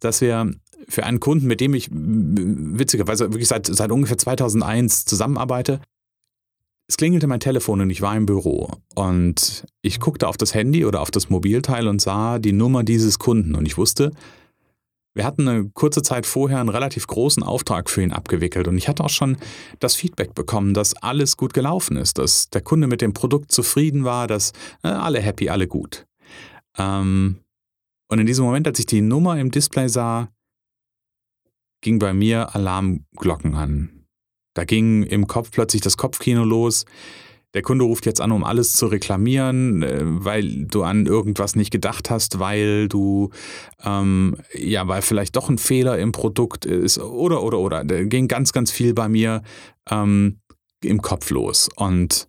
dass 0.01 0.21
wir 0.21 0.51
für 0.89 1.05
einen 1.05 1.21
Kunden, 1.21 1.47
mit 1.47 1.61
dem 1.61 1.75
ich 1.75 1.89
witzigerweise 1.93 3.33
wirklich 3.33 3.49
seit, 3.49 3.67
seit 3.67 3.91
ungefähr 3.91 4.19
2001 4.19 5.05
zusammenarbeite, 5.05 5.81
es 6.89 6.97
klingelte 6.97 7.27
mein 7.27 7.41
Telefon 7.41 7.81
und 7.81 7.91
ich 7.91 8.03
war 8.03 8.15
im 8.17 8.27
Büro 8.27 8.71
und 8.95 9.65
ich 9.81 10.01
guckte 10.01 10.29
auf 10.29 10.37
das 10.37 10.55
Handy 10.55 10.85
oder 10.85 11.01
auf 11.01 11.11
das 11.11 11.31
Mobilteil 11.31 11.89
und 11.89 12.03
sah 12.03 12.39
die 12.39 12.53
Nummer 12.53 12.83
dieses 12.83 13.19
Kunden 13.19 13.55
und 13.55 13.67
ich 13.67 13.79
wusste, 13.79 14.11
wir 15.15 15.25
hatten 15.25 15.47
eine 15.47 15.69
kurze 15.71 16.03
Zeit 16.03 16.27
vorher 16.27 16.61
einen 16.61 16.69
relativ 16.69 17.07
großen 17.07 17.43
Auftrag 17.43 17.91
für 17.91 18.03
ihn 18.03 18.13
abgewickelt 18.13 18.69
und 18.69 18.79
ich 18.79 18.89
hatte 18.89 19.05
auch 19.05 19.11
schon 19.11 19.37
das 19.79 19.95
Feedback 19.95 20.35
bekommen, 20.35 20.75
dass 20.75 20.95
alles 20.95 21.37
gut 21.37 21.53
gelaufen 21.53 21.97
ist, 21.97 22.19
dass 22.19 22.49
der 22.49 22.63
Kunde 22.63 22.87
mit 22.87 23.01
dem 23.01 23.13
Produkt 23.13 23.53
zufrieden 23.53 24.05
war, 24.05 24.27
dass 24.27 24.53
äh, 24.83 24.89
alle 24.89 25.21
happy, 25.21 25.51
alle 25.51 25.67
gut. 25.67 26.07
Ähm, 26.79 27.41
und 28.09 28.19
in 28.19 28.27
diesem 28.27 28.45
Moment, 28.45 28.67
als 28.67 28.79
ich 28.79 28.87
die 28.87 29.01
Nummer 29.01 29.39
im 29.39 29.51
Display 29.51 29.89
sah, 29.89 30.29
ging 31.83 31.99
bei 31.99 32.15
mir 32.15 32.55
Alarmglocken 32.55 33.55
an. 33.55 34.07
Da 34.55 34.65
ging 34.65 35.03
im 35.03 35.27
Kopf 35.27 35.51
plötzlich 35.51 35.83
das 35.83 35.97
Kopfkino 35.97 36.45
los 36.45 36.85
der 37.55 37.63
Kunde 37.63 37.85
ruft 37.85 38.07
jetzt 38.07 38.21
an, 38.21 38.33
um 38.33 38.45
alles 38.45 38.73
zu 38.73 38.87
reklamieren, 38.87 39.83
äh, 39.83 40.01
weil 40.03 40.65
du 40.67 40.83
an 40.83 41.07
irgendwas 41.07 41.55
nicht 41.55 41.71
gedacht 41.71 42.11
hast, 42.11 42.39
weil 42.39 42.89
du, 42.89 43.31
ähm, 43.85 44.37
ja, 44.55 44.89
weil 44.89 45.03
vielleicht 45.03 45.37
doch 45.37 45.49
ein 45.49 45.59
Fehler 45.59 45.99
im 45.99 46.13
Produkt 46.13 46.65
ist 46.65 46.99
oder, 46.99 47.43
oder, 47.43 47.59
oder. 47.59 47.85
Da 47.85 48.03
ging 48.05 48.29
ganz, 48.29 48.53
ganz 48.53 48.71
viel 48.71 48.95
bei 48.95 49.09
mir 49.09 49.43
ähm, 49.91 50.39
im 50.83 51.03
Kopf 51.03 51.31
los. 51.31 51.69
Und 51.77 52.29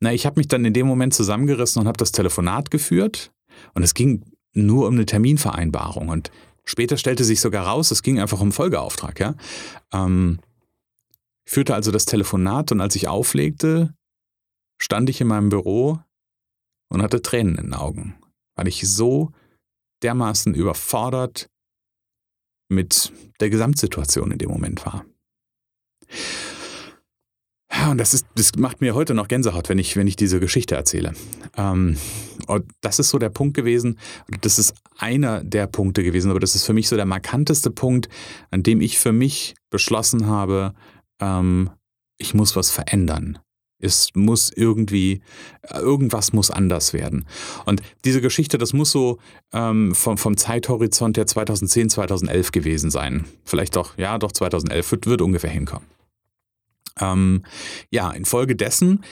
na, 0.00 0.12
ich 0.12 0.26
habe 0.26 0.40
mich 0.40 0.48
dann 0.48 0.64
in 0.64 0.72
dem 0.72 0.86
Moment 0.86 1.14
zusammengerissen 1.14 1.80
und 1.80 1.88
habe 1.88 1.98
das 1.98 2.12
Telefonat 2.12 2.70
geführt. 2.70 3.32
Und 3.74 3.82
es 3.82 3.94
ging 3.94 4.24
nur 4.52 4.88
um 4.88 4.94
eine 4.94 5.06
Terminvereinbarung. 5.06 6.08
Und 6.08 6.30
später 6.64 6.96
stellte 6.96 7.24
sich 7.24 7.40
sogar 7.40 7.66
raus, 7.66 7.90
es 7.90 8.02
ging 8.02 8.20
einfach 8.20 8.40
um 8.40 8.52
Folgeauftrag. 8.52 9.20
Ja? 9.20 9.34
Ähm, 9.92 10.38
führte 11.44 11.74
also 11.74 11.92
das 11.92 12.04
Telefonat 12.04 12.72
und 12.72 12.80
als 12.80 12.96
ich 12.96 13.08
auflegte, 13.08 13.94
stand 14.78 15.10
ich 15.10 15.20
in 15.20 15.28
meinem 15.28 15.48
Büro 15.48 15.98
und 16.88 17.02
hatte 17.02 17.22
Tränen 17.22 17.56
in 17.56 17.66
den 17.66 17.74
Augen, 17.74 18.16
weil 18.54 18.68
ich 18.68 18.86
so 18.86 19.32
dermaßen 20.02 20.54
überfordert 20.54 21.48
mit 22.68 23.12
der 23.40 23.50
Gesamtsituation 23.50 24.30
in 24.32 24.38
dem 24.38 24.50
Moment 24.50 24.84
war. 24.84 25.04
Ja, 27.72 27.90
und 27.90 27.98
das, 27.98 28.14
ist, 28.14 28.26
das 28.34 28.54
macht 28.56 28.80
mir 28.80 28.94
heute 28.94 29.12
noch 29.14 29.28
Gänsehaut, 29.28 29.68
wenn 29.68 29.78
ich, 29.78 29.96
wenn 29.96 30.06
ich 30.06 30.16
diese 30.16 30.40
Geschichte 30.40 30.74
erzähle. 30.74 31.12
Ähm, 31.56 31.96
und 32.46 32.64
das 32.80 32.98
ist 32.98 33.10
so 33.10 33.18
der 33.18 33.28
Punkt 33.28 33.54
gewesen, 33.54 33.98
das 34.40 34.58
ist 34.58 34.74
einer 34.96 35.44
der 35.44 35.66
Punkte 35.66 36.02
gewesen, 36.02 36.30
aber 36.30 36.40
das 36.40 36.54
ist 36.54 36.64
für 36.64 36.72
mich 36.72 36.88
so 36.88 36.96
der 36.96 37.06
markanteste 37.06 37.70
Punkt, 37.70 38.08
an 38.50 38.62
dem 38.62 38.80
ich 38.80 38.98
für 38.98 39.12
mich 39.12 39.56
beschlossen 39.70 40.26
habe, 40.26 40.74
ähm, 41.20 41.70
ich 42.18 42.34
muss 42.34 42.56
was 42.56 42.70
verändern. 42.70 43.38
Es 43.78 44.08
muss 44.14 44.50
irgendwie, 44.50 45.20
irgendwas 45.72 46.32
muss 46.32 46.50
anders 46.50 46.92
werden. 46.92 47.26
Und 47.66 47.82
diese 48.04 48.20
Geschichte, 48.20 48.58
das 48.58 48.72
muss 48.72 48.90
so 48.90 49.18
ähm, 49.52 49.94
vom, 49.94 50.16
vom 50.16 50.36
Zeithorizont 50.36 51.16
der 51.16 51.26
2010, 51.26 51.90
2011 51.90 52.52
gewesen 52.52 52.90
sein. 52.90 53.26
Vielleicht 53.44 53.76
doch, 53.76 53.98
ja, 53.98 54.18
doch 54.18 54.32
2011 54.32 54.90
wird, 54.92 55.06
wird 55.06 55.22
ungefähr 55.22 55.50
hinkommen. 55.50 55.86
Ähm, 56.98 57.42
ja, 57.90 58.10
infolgedessen 58.10 59.04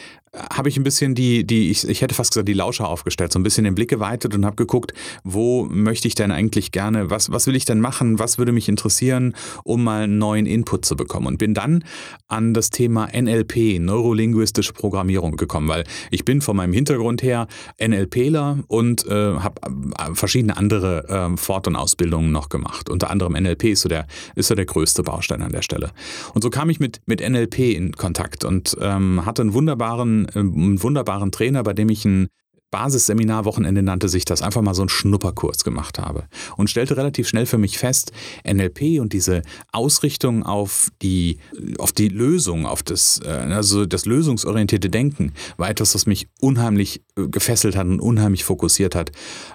habe 0.53 0.69
ich 0.69 0.77
ein 0.77 0.85
bisschen 0.85 1.15
die, 1.15 1.45
die 1.45 1.71
ich, 1.71 1.89
ich 1.89 2.03
hätte 2.03 2.15
fast 2.15 2.33
gesagt, 2.33 2.49
die 2.49 2.55
Lauscher 2.55 2.89
aufgestellt, 2.89 3.33
so 3.33 3.39
ein 3.39 3.43
bisschen 3.43 3.65
den 3.65 3.75
Blick 3.75 3.91
geweitet 3.91 4.35
und 4.35 4.45
habe 4.45 4.57
geguckt, 4.57 4.93
wo 5.23 5.65
möchte 5.65 6.09
ich 6.09 6.15
denn 6.15 6.31
eigentlich 6.31 6.73
gerne, 6.73 7.11
was, 7.11 7.31
was 7.31 7.47
will 7.47 7.57
ich 7.57 7.65
denn 7.65 7.81
machen, 7.81 8.19
was 8.19 8.39
würde 8.39 8.53
mich 8.53 8.69
interessieren, 8.69 9.35
um 9.63 9.85
mal 9.85 10.05
einen 10.05 10.19
neuen 10.19 10.47
Input 10.47 10.85
zu 10.85 10.97
bekommen. 10.97 11.27
Und 11.27 11.39
bin 11.39 11.55
dann 11.55 11.85
an 12.29 12.55
das 12.55 12.71
Thema 12.71 13.09
NLP, 13.15 13.81
neurolinguistische 13.81 14.73
Programmierung 14.73 15.37
gekommen, 15.37 15.69
weil 15.69 15.85
ich 16.11 16.25
bin 16.25 16.41
von 16.41 16.57
meinem 16.57 16.73
Hintergrund 16.73 17.23
her 17.23 17.47
NLPler 17.81 18.59
und 18.69 19.07
äh, 19.07 19.11
habe 19.11 19.61
äh, 19.99 20.15
verschiedene 20.15 20.57
andere 20.57 21.09
äh, 21.09 21.37
Fort- 21.37 21.67
und 21.67 21.77
Ausbildungen 21.77 22.33
noch 22.33 22.49
gemacht. 22.49 22.91
Unter 22.91 23.11
anderem 23.11 23.35
NLP 23.35 23.65
ist 23.65 23.83
so 23.83 23.89
der, 23.89 24.07
ist 24.35 24.49
so 24.49 24.55
der 24.55 24.67
größte 24.67 25.03
Baustein 25.03 25.43
an 25.43 25.53
der 25.53 25.63
Stelle. 25.63 25.91
Und 26.35 26.43
so 26.43 26.51
kam 26.51 26.71
ich 26.71 26.81
mit, 26.81 27.01
mit 27.07 27.21
NLP 27.21 27.59
in 27.59 27.93
Kontakt 27.93 28.45
und 28.45 28.77
ähm, 28.81 29.25
hatte 29.25 29.43
einen 29.43 29.55
wunderbaren 29.55 30.24
einen, 30.31 30.83
wunderbaren 30.83 31.33
Trainer, 31.33 31.63
bei 31.63 31.73
dem 31.73 31.89
ich 31.89 32.05
ein 32.05 32.29
Basisseminar-Wochenende 32.75 33.85
nannte 33.85 34.09
sich 34.09 34.25
das, 34.25 34.43
einfach 34.43 34.61
mal 34.61 34.75
so 34.75 34.83
einen 34.83 34.89
Schnupperkurs 34.89 35.63
gemacht 35.63 36.01
habe 36.01 36.25
und 36.57 36.69
stellte 36.69 36.97
relativ 36.97 37.29
schnell 37.29 37.47
für 37.47 37.57
mich 37.57 37.79
fest, 37.79 38.11
NLP 38.45 39.01
und 39.01 39.13
diese 39.13 39.43
Ausrichtung 39.71 40.43
auf 40.43 40.91
die, 41.01 41.39
auf 41.79 41.93
die 41.93 42.09
Lösung, 42.09 42.67
auf 42.67 42.83
das, 42.83 43.21
äh, 43.25 43.29
also 43.29 43.87
das 43.87 44.07
lösungsorientierte 44.07 44.91
Denken 44.91 45.35
war 45.57 45.71
etwas, 45.71 45.95
was 45.95 46.07
mich 46.07 46.27
unheimlich 46.41 47.05
äh, 47.17 47.29
gefesselt 47.29 47.77
hat 47.77 47.87
und 47.87 48.01
unheimlich 48.01 48.43
fokussiert 48.43 48.97
hat, 48.97 49.13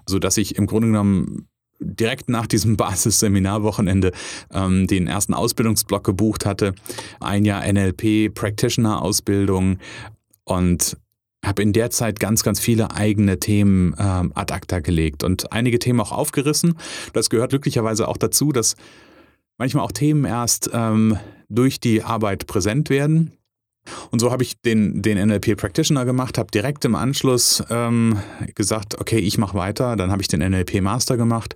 sodass 0.07 0.37
ich 0.37 0.55
im 0.55 0.65
Grunde 0.65 0.87
genommen 0.87 1.49
direkt 1.81 2.29
nach 2.29 2.47
diesem 2.47 2.77
Basisseminarwochenende 2.77 4.13
ähm, 4.53 4.87
den 4.87 5.07
ersten 5.07 5.33
Ausbildungsblock 5.33 6.05
gebucht 6.05 6.45
hatte. 6.45 6.73
Ein 7.19 7.43
Jahr 7.43 7.69
NLP, 7.69 8.33
Practitioner-Ausbildung, 8.33 9.79
und 10.49 10.97
habe 11.45 11.61
in 11.61 11.71
der 11.71 11.89
Zeit 11.89 12.19
ganz, 12.19 12.43
ganz 12.43 12.59
viele 12.59 12.91
eigene 12.91 13.39
Themen 13.39 13.95
ähm, 13.97 14.31
ad 14.35 14.53
acta 14.53 14.79
gelegt 14.79 15.23
und 15.23 15.53
einige 15.53 15.79
Themen 15.79 16.01
auch 16.01 16.11
aufgerissen. 16.11 16.75
Das 17.13 17.29
gehört 17.29 17.51
glücklicherweise 17.51 18.07
auch 18.07 18.17
dazu, 18.17 18.51
dass 18.51 18.75
manchmal 19.57 19.85
auch 19.85 19.91
Themen 19.91 20.25
erst 20.25 20.69
ähm, 20.73 21.17
durch 21.47 21.79
die 21.79 22.03
Arbeit 22.03 22.47
präsent 22.47 22.89
werden. 22.89 23.31
Und 24.11 24.19
so 24.19 24.31
habe 24.31 24.43
ich 24.43 24.61
den, 24.61 25.01
den 25.01 25.17
NLP 25.17 25.55
Practitioner 25.57 26.05
gemacht, 26.05 26.37
habe 26.37 26.51
direkt 26.51 26.85
im 26.85 26.95
Anschluss 26.95 27.63
ähm, 27.69 28.19
gesagt, 28.53 28.99
okay, 28.99 29.17
ich 29.17 29.37
mache 29.37 29.57
weiter. 29.57 29.95
Dann 29.95 30.11
habe 30.11 30.21
ich 30.21 30.27
den 30.27 30.41
NLP 30.41 30.81
Master 30.81 31.17
gemacht 31.17 31.55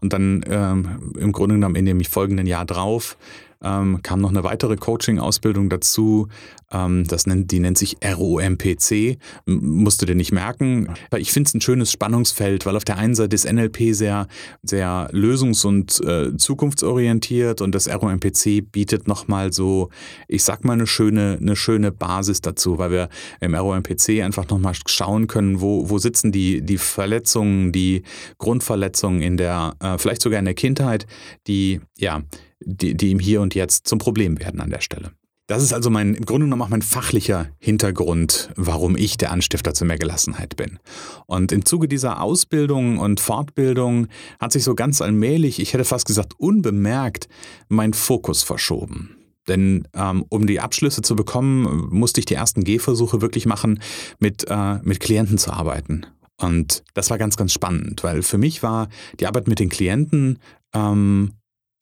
und 0.00 0.12
dann 0.12 0.44
ähm, 0.48 1.12
im 1.18 1.32
Grunde 1.32 1.56
genommen 1.56 1.74
in 1.74 1.84
dem 1.84 2.02
folgenden 2.04 2.46
Jahr 2.46 2.64
drauf 2.64 3.18
ähm, 3.62 4.00
kam 4.02 4.20
noch 4.20 4.30
eine 4.30 4.44
weitere 4.44 4.76
Coaching-Ausbildung 4.76 5.68
dazu. 5.70 6.28
Ähm, 6.72 7.04
das 7.06 7.26
nennt, 7.26 7.50
die 7.50 7.60
nennt 7.60 7.78
sich 7.78 7.96
ROMPC. 8.04 9.18
Musst 9.46 10.02
du 10.02 10.06
dir 10.06 10.14
nicht 10.14 10.32
merken. 10.32 10.88
Aber 11.10 11.20
ich 11.20 11.32
finde 11.32 11.48
es 11.48 11.54
ein 11.54 11.60
schönes 11.60 11.90
Spannungsfeld, 11.90 12.66
weil 12.66 12.76
auf 12.76 12.84
der 12.84 12.98
einen 12.98 13.14
Seite 13.14 13.34
ist 13.34 13.50
NLP 13.50 13.94
sehr, 13.94 14.26
sehr 14.62 15.08
lösungs- 15.12 15.66
und 15.66 16.00
äh, 16.04 16.36
zukunftsorientiert 16.36 17.60
und 17.60 17.74
das 17.74 17.88
ROMPC 17.88 18.70
bietet 18.70 19.08
nochmal 19.08 19.52
so, 19.52 19.90
ich 20.28 20.44
sag 20.44 20.64
mal, 20.64 20.74
eine 20.74 20.86
schöne, 20.86 21.38
eine 21.40 21.56
schöne 21.56 21.92
Basis 21.92 22.40
dazu, 22.40 22.78
weil 22.78 22.90
wir 22.90 23.08
im 23.40 23.54
ROMPC 23.54 24.22
einfach 24.22 24.48
nochmal 24.48 24.74
schauen 24.86 25.26
können, 25.26 25.60
wo, 25.60 25.88
wo 25.88 25.98
sitzen 25.98 26.32
die, 26.32 26.62
die 26.62 26.78
Verletzungen, 26.78 27.72
die 27.72 28.02
Grundverletzungen 28.38 29.22
in 29.22 29.36
der, 29.36 29.74
äh, 29.80 29.98
vielleicht 29.98 30.22
sogar 30.22 30.38
in 30.38 30.44
der 30.44 30.54
Kindheit, 30.54 31.06
die, 31.46 31.80
ja, 31.96 32.22
die, 32.60 32.96
die 32.96 33.10
im 33.10 33.18
Hier 33.18 33.40
und 33.40 33.54
Jetzt 33.54 33.86
zum 33.86 33.98
Problem 33.98 34.38
werden 34.38 34.60
an 34.60 34.70
der 34.70 34.80
Stelle. 34.80 35.12
Das 35.48 35.62
ist 35.62 35.72
also 35.72 35.90
mein, 35.90 36.14
im 36.14 36.24
Grunde 36.24 36.46
genommen 36.46 36.62
auch 36.62 36.68
mein 36.68 36.82
fachlicher 36.82 37.46
Hintergrund, 37.58 38.50
warum 38.56 38.96
ich 38.96 39.16
der 39.16 39.30
Anstifter 39.30 39.74
zu 39.74 39.84
mehr 39.84 39.98
Gelassenheit 39.98 40.56
bin. 40.56 40.80
Und 41.26 41.52
im 41.52 41.64
Zuge 41.64 41.86
dieser 41.86 42.20
Ausbildung 42.20 42.98
und 42.98 43.20
Fortbildung 43.20 44.08
hat 44.40 44.50
sich 44.50 44.64
so 44.64 44.74
ganz 44.74 45.00
allmählich, 45.00 45.60
ich 45.60 45.72
hätte 45.72 45.84
fast 45.84 46.06
gesagt 46.06 46.34
unbemerkt, 46.38 47.28
mein 47.68 47.94
Fokus 47.94 48.42
verschoben. 48.42 49.16
Denn 49.46 49.86
ähm, 49.94 50.24
um 50.28 50.48
die 50.48 50.58
Abschlüsse 50.58 51.02
zu 51.02 51.14
bekommen, 51.14 51.88
musste 51.90 52.18
ich 52.18 52.26
die 52.26 52.34
ersten 52.34 52.64
Gehversuche 52.64 53.22
wirklich 53.22 53.46
machen, 53.46 53.80
mit, 54.18 54.46
äh, 54.48 54.78
mit 54.82 54.98
Klienten 54.98 55.38
zu 55.38 55.52
arbeiten. 55.52 56.06
Und 56.38 56.82
das 56.94 57.08
war 57.10 57.18
ganz, 57.18 57.36
ganz 57.36 57.52
spannend, 57.52 58.02
weil 58.02 58.22
für 58.22 58.38
mich 58.38 58.64
war 58.64 58.88
die 59.20 59.28
Arbeit 59.28 59.46
mit 59.46 59.60
den 59.60 59.68
Klienten 59.68 60.40
ähm, 60.74 61.32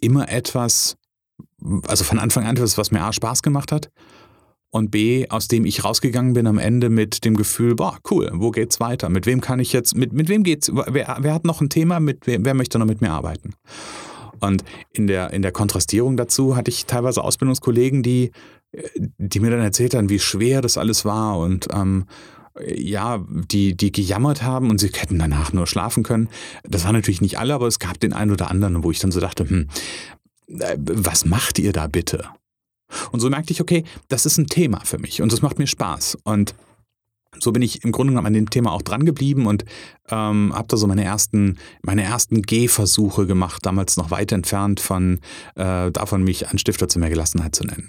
immer 0.01 0.29
etwas, 0.29 0.97
also 1.87 2.05
von 2.05 2.19
Anfang 2.19 2.45
an 2.45 2.57
etwas, 2.57 2.79
was 2.79 2.91
mir 2.91 3.03
A 3.03 3.13
Spaß 3.13 3.43
gemacht 3.43 3.73
hat 3.73 3.91
und 4.75 4.91
B, 4.91 5.29
aus 5.29 5.47
dem 5.47 5.65
ich 5.67 5.85
rausgegangen 5.85 6.33
bin 6.33 6.49
am 6.49 6.59
Ende 6.59 6.91
mit 6.91 7.25
dem 7.25 7.37
Gefühl, 7.37 7.77
boah, 7.77 7.99
cool, 8.11 8.29
wo 8.35 8.51
geht's 8.51 8.81
weiter? 8.81 9.09
Mit 9.09 9.25
wem 9.25 9.41
kann 9.41 9.61
ich 9.61 9.73
jetzt, 9.73 9.97
mit, 9.97 10.13
mit 10.13 10.29
wem 10.29 10.43
geht's, 10.43 10.69
wer, 10.75 11.17
wer 11.21 11.35
hat 11.35 11.45
noch 11.45 11.61
ein 11.61 11.69
Thema, 11.69 12.01
mit 12.01 12.27
wem, 12.27 12.45
wer 12.45 12.55
möchte 12.55 12.81
noch 12.81 12.87
mit 12.87 13.01
mir 13.01 13.13
arbeiten? 13.13 13.55
Und 14.41 14.65
in 14.91 15.07
der, 15.07 15.33
in 15.33 15.43
der 15.43 15.53
Kontrastierung 15.53 16.17
dazu 16.17 16.57
hatte 16.57 16.73
ich 16.73 16.87
teilweise 16.87 17.23
Ausbildungskollegen, 17.23 18.03
die, 18.03 18.33
die 19.17 19.39
mir 19.39 19.51
dann 19.51 19.61
erzählt 19.61 19.95
haben, 19.95 20.09
wie 20.09 20.19
schwer 20.19 20.61
das 20.61 20.77
alles 20.77 21.05
war 21.05 21.39
und 21.39 21.69
ähm, 21.73 22.07
ja, 22.63 23.25
die, 23.29 23.77
die 23.77 23.93
gejammert 23.93 24.43
haben 24.43 24.71
und 24.71 24.79
sie 24.79 24.89
hätten 24.89 25.19
danach 25.19 25.53
nur 25.53 25.67
schlafen 25.67 26.03
können. 26.03 26.29
Das 26.63 26.85
waren 26.85 26.95
natürlich 26.95 27.21
nicht 27.21 27.39
alle, 27.39 27.55
aber 27.55 27.67
es 27.67 27.79
gab 27.79 27.99
den 27.99 28.13
einen 28.13 28.31
oder 28.31 28.51
anderen, 28.51 28.85
wo 28.85 28.91
ich 28.91 29.01
dann 29.01 29.13
so 29.13 29.21
dachte, 29.21 29.49
hm, 29.49 29.69
äh, 30.49 30.77
was 30.79 31.25
macht 31.25 31.59
ihr 31.59 31.73
da 31.73 31.87
bitte? 31.87 32.29
Und 33.11 33.21
so 33.21 33.29
merkte 33.29 33.53
ich, 33.53 33.61
okay, 33.61 33.85
das 34.09 34.27
ist 34.27 34.39
ein 34.39 34.47
Thema 34.47 34.81
für 34.85 34.99
mich 34.99 35.21
und 35.21 35.33
das 35.33 35.43
macht 35.43 35.59
mir 35.59 35.67
Spaß. 35.67 36.19
Und 36.23 36.55
so 37.41 37.51
bin 37.51 37.63
ich 37.63 37.83
im 37.85 37.91
Grunde 37.91 38.13
genommen 38.13 38.29
an 38.29 38.33
dem 38.33 38.51
Thema 38.51 38.73
auch 38.73 38.83
dran 38.83 39.05
geblieben 39.05 39.47
und 39.47 39.65
ähm, 40.09 40.53
habe 40.55 40.69
da 40.69 40.77
so 40.77 40.87
meine 40.87 41.05
ersten, 41.05 41.59
meine 41.83 42.05
ersten 42.05 42.43
Gehversuche 42.43 43.27
gemacht, 43.27 43.67
damals 43.67 43.97
noch 43.97 44.13
weit 44.13 44.31
entfernt 44.31 44.79
von 44.79 45.21
äh, 45.57 45.91
davon, 45.91 46.23
mich 46.23 46.49
Anstifter 46.49 46.89
zu 46.89 47.01
mehr 47.01 47.11
Gelassenheit 47.11 47.57
zu 47.57 47.65
nennen. 47.65 47.89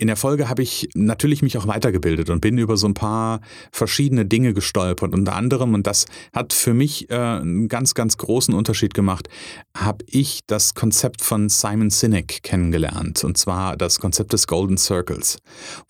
In 0.00 0.06
der 0.06 0.16
Folge 0.16 0.48
habe 0.48 0.62
ich 0.62 0.88
natürlich 0.94 1.42
mich 1.42 1.58
auch 1.58 1.66
weitergebildet 1.66 2.30
und 2.30 2.40
bin 2.40 2.56
über 2.56 2.78
so 2.78 2.86
ein 2.86 2.94
paar 2.94 3.42
verschiedene 3.70 4.24
Dinge 4.24 4.54
gestolpert. 4.54 5.12
Unter 5.12 5.36
anderem, 5.36 5.74
und 5.74 5.86
das 5.86 6.06
hat 6.32 6.54
für 6.54 6.72
mich 6.72 7.10
äh, 7.10 7.16
einen 7.16 7.68
ganz, 7.68 7.92
ganz 7.92 8.16
großen 8.16 8.54
Unterschied 8.54 8.94
gemacht, 8.94 9.28
habe 9.76 10.02
ich 10.08 10.40
das 10.46 10.72
Konzept 10.74 11.20
von 11.20 11.50
Simon 11.50 11.90
Sinek 11.90 12.42
kennengelernt. 12.42 13.22
Und 13.24 13.36
zwar 13.36 13.76
das 13.76 14.00
Konzept 14.00 14.32
des 14.32 14.46
Golden 14.46 14.78
Circles, 14.78 15.36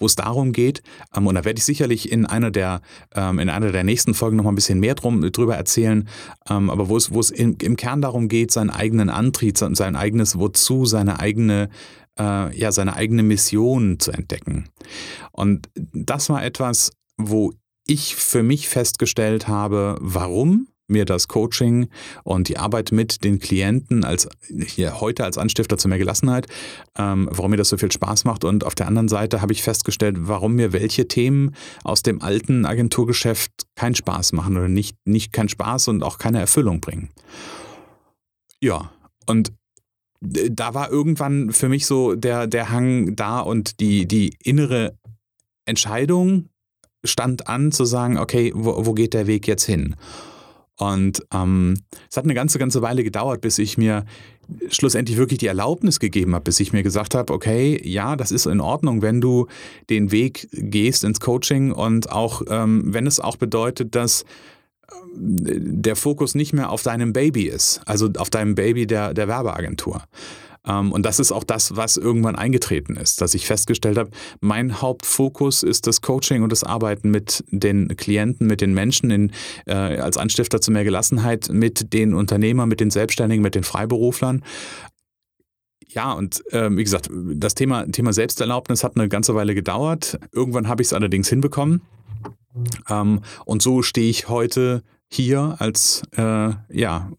wo 0.00 0.06
es 0.06 0.16
darum 0.16 0.50
geht, 0.50 0.82
ähm, 1.14 1.28
und 1.28 1.36
da 1.36 1.44
werde 1.44 1.58
ich 1.58 1.64
sicherlich 1.64 2.10
in 2.10 2.26
einer 2.26 2.50
der, 2.50 2.80
ähm, 3.14 3.38
in 3.38 3.48
einer 3.48 3.70
der 3.70 3.84
nächsten 3.84 4.14
Folgen 4.14 4.38
noch 4.38 4.42
mal 4.42 4.50
ein 4.50 4.56
bisschen 4.56 4.80
mehr 4.80 4.96
drum, 4.96 5.20
drüber 5.30 5.54
erzählen, 5.54 6.08
ähm, 6.48 6.68
aber 6.68 6.88
wo 6.88 6.96
es, 6.96 7.14
wo 7.14 7.20
es 7.20 7.30
im, 7.30 7.56
im 7.62 7.76
Kern 7.76 8.02
darum 8.02 8.26
geht, 8.26 8.50
seinen 8.50 8.70
eigenen 8.70 9.08
Antrieb, 9.08 9.56
sein 9.56 9.94
eigenes 9.94 10.36
Wozu, 10.36 10.84
seine 10.84 11.20
eigene 11.20 11.68
äh, 12.20 12.56
ja, 12.56 12.70
seine 12.70 12.94
eigene 12.94 13.22
Mission 13.22 13.98
zu 13.98 14.12
entdecken. 14.12 14.68
Und 15.32 15.68
das 15.74 16.28
war 16.28 16.44
etwas, 16.44 16.92
wo 17.16 17.52
ich 17.86 18.14
für 18.14 18.42
mich 18.42 18.68
festgestellt 18.68 19.48
habe, 19.48 19.96
warum 20.00 20.68
mir 20.90 21.04
das 21.04 21.28
Coaching 21.28 21.88
und 22.24 22.48
die 22.48 22.58
Arbeit 22.58 22.90
mit 22.90 23.22
den 23.22 23.38
Klienten 23.38 24.04
als 24.04 24.28
hier 24.66 25.00
heute 25.00 25.24
als 25.24 25.38
Anstifter 25.38 25.78
zu 25.78 25.86
mehr 25.88 25.98
Gelassenheit, 25.98 26.48
ähm, 26.98 27.28
warum 27.30 27.52
mir 27.52 27.56
das 27.56 27.68
so 27.68 27.78
viel 27.78 27.92
Spaß 27.92 28.24
macht. 28.24 28.44
Und 28.44 28.64
auf 28.64 28.74
der 28.74 28.88
anderen 28.88 29.08
Seite 29.08 29.40
habe 29.40 29.52
ich 29.52 29.62
festgestellt, 29.62 30.16
warum 30.18 30.54
mir 30.54 30.72
welche 30.72 31.06
Themen 31.06 31.54
aus 31.84 32.02
dem 32.02 32.20
alten 32.20 32.66
Agenturgeschäft 32.66 33.52
keinen 33.76 33.94
Spaß 33.94 34.32
machen 34.32 34.56
oder 34.56 34.68
nicht, 34.68 34.96
nicht 35.04 35.32
keinen 35.32 35.48
Spaß 35.48 35.88
und 35.88 36.02
auch 36.02 36.18
keine 36.18 36.40
Erfüllung 36.40 36.80
bringen. 36.80 37.10
Ja, 38.60 38.90
und 39.26 39.52
da 40.20 40.74
war 40.74 40.90
irgendwann 40.90 41.50
für 41.50 41.68
mich 41.68 41.86
so 41.86 42.14
der, 42.14 42.46
der 42.46 42.70
Hang 42.70 43.16
da 43.16 43.40
und 43.40 43.80
die, 43.80 44.06
die 44.06 44.34
innere 44.42 44.98
Entscheidung 45.64 46.48
stand 47.04 47.48
an 47.48 47.72
zu 47.72 47.84
sagen, 47.84 48.18
okay, 48.18 48.52
wo, 48.54 48.84
wo 48.84 48.92
geht 48.92 49.14
der 49.14 49.26
Weg 49.26 49.48
jetzt 49.48 49.64
hin? 49.64 49.96
Und 50.76 51.22
ähm, 51.32 51.76
es 52.10 52.16
hat 52.16 52.24
eine 52.24 52.34
ganze, 52.34 52.58
ganze 52.58 52.80
Weile 52.80 53.04
gedauert, 53.04 53.42
bis 53.42 53.58
ich 53.58 53.76
mir 53.76 54.04
schlussendlich 54.68 55.18
wirklich 55.18 55.38
die 55.38 55.46
Erlaubnis 55.46 56.00
gegeben 56.00 56.34
habe, 56.34 56.44
bis 56.44 56.58
ich 56.58 56.72
mir 56.72 56.82
gesagt 56.82 57.14
habe, 57.14 57.32
okay, 57.32 57.80
ja, 57.86 58.16
das 58.16 58.32
ist 58.32 58.46
in 58.46 58.60
Ordnung, 58.60 59.02
wenn 59.02 59.20
du 59.20 59.46
den 59.90 60.10
Weg 60.10 60.48
gehst 60.52 61.04
ins 61.04 61.20
Coaching 61.20 61.72
und 61.72 62.10
auch 62.10 62.42
ähm, 62.48 62.82
wenn 62.86 63.06
es 63.06 63.20
auch 63.20 63.36
bedeutet, 63.36 63.94
dass 63.94 64.24
der 65.14 65.96
Fokus 65.96 66.34
nicht 66.34 66.52
mehr 66.52 66.70
auf 66.70 66.82
deinem 66.82 67.12
Baby 67.12 67.44
ist, 67.44 67.80
also 67.86 68.08
auf 68.16 68.30
deinem 68.30 68.54
Baby 68.54 68.86
der, 68.86 69.14
der 69.14 69.28
Werbeagentur. 69.28 70.02
Ähm, 70.66 70.92
und 70.92 71.04
das 71.04 71.18
ist 71.18 71.32
auch 71.32 71.44
das, 71.44 71.76
was 71.76 71.96
irgendwann 71.96 72.36
eingetreten 72.36 72.96
ist, 72.96 73.20
dass 73.20 73.34
ich 73.34 73.46
festgestellt 73.46 73.98
habe, 73.98 74.10
mein 74.40 74.80
Hauptfokus 74.80 75.62
ist 75.62 75.86
das 75.86 76.00
Coaching 76.00 76.42
und 76.42 76.52
das 76.52 76.64
Arbeiten 76.64 77.10
mit 77.10 77.44
den 77.50 77.96
Klienten, 77.96 78.46
mit 78.46 78.60
den 78.60 78.74
Menschen 78.74 79.10
in, 79.10 79.32
äh, 79.66 79.74
als 79.74 80.16
Anstifter 80.16 80.60
zu 80.60 80.70
mehr 80.70 80.84
Gelassenheit, 80.84 81.48
mit 81.50 81.92
den 81.92 82.14
Unternehmern, 82.14 82.68
mit 82.68 82.80
den 82.80 82.90
Selbstständigen, 82.90 83.42
mit 83.42 83.54
den 83.54 83.64
Freiberuflern. 83.64 84.44
Ja, 85.88 86.12
und 86.12 86.44
äh, 86.52 86.70
wie 86.76 86.84
gesagt, 86.84 87.10
das 87.10 87.54
Thema, 87.54 87.84
Thema 87.90 88.12
Selbsterlaubnis 88.12 88.84
hat 88.84 88.96
eine 88.96 89.08
ganze 89.08 89.34
Weile 89.34 89.54
gedauert. 89.54 90.20
Irgendwann 90.32 90.68
habe 90.68 90.82
ich 90.82 90.88
es 90.88 90.92
allerdings 90.92 91.28
hinbekommen. 91.28 91.82
Ähm, 92.88 93.20
und 93.44 93.62
so 93.62 93.82
stehe 93.82 94.10
ich 94.10 94.28
heute 94.28 94.82
hier 95.08 95.56
als, 95.58 96.02
äh, 96.16 96.52
ja, 96.68 97.10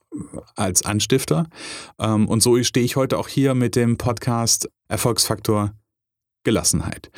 als 0.56 0.86
Anstifter. 0.86 1.48
Ähm, 2.00 2.28
und 2.28 2.42
so 2.42 2.62
stehe 2.64 2.86
ich 2.86 2.96
heute 2.96 3.18
auch 3.18 3.28
hier 3.28 3.54
mit 3.54 3.76
dem 3.76 3.98
Podcast 3.98 4.70
Erfolgsfaktor 4.88 5.74
Gelassenheit. 6.44 7.12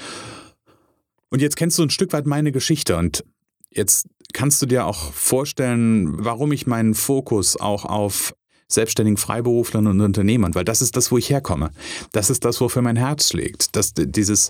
Und 1.29 1.41
jetzt 1.41 1.55
kennst 1.55 1.77
du 1.79 1.84
ein 1.84 1.89
Stück 1.89 2.13
weit 2.13 2.27
meine 2.27 2.51
Geschichte 2.51 2.98
und 2.98 3.24
jetzt 3.70 4.08
kannst 4.34 4.62
du 4.62 4.65
dir 4.65 4.86
auch 4.86 5.12
vorstellen, 5.13 6.24
warum 6.24 6.51
ich 6.51 6.67
meinen 6.67 6.93
Fokus 6.93 7.60
auch 7.60 7.86
auf 7.86 8.36
selbstständigen 8.67 9.17
Freiberuflern 9.17 9.88
und 9.88 10.01
Unternehmern, 10.01 10.55
weil 10.55 10.65
das 10.65 10.82
ist 10.82 10.96
das, 10.96 11.12
wo 11.12 11.17
ich 11.17 11.29
herkomme. 11.29 11.72
Das 12.12 12.29
ist 12.29 12.46
das, 12.46 12.60
wofür 12.62 12.82
mein 12.82 12.96
Herz 12.96 13.29
schlägt. 13.29 13.75
Das, 13.75 13.93
dieses 13.96 14.50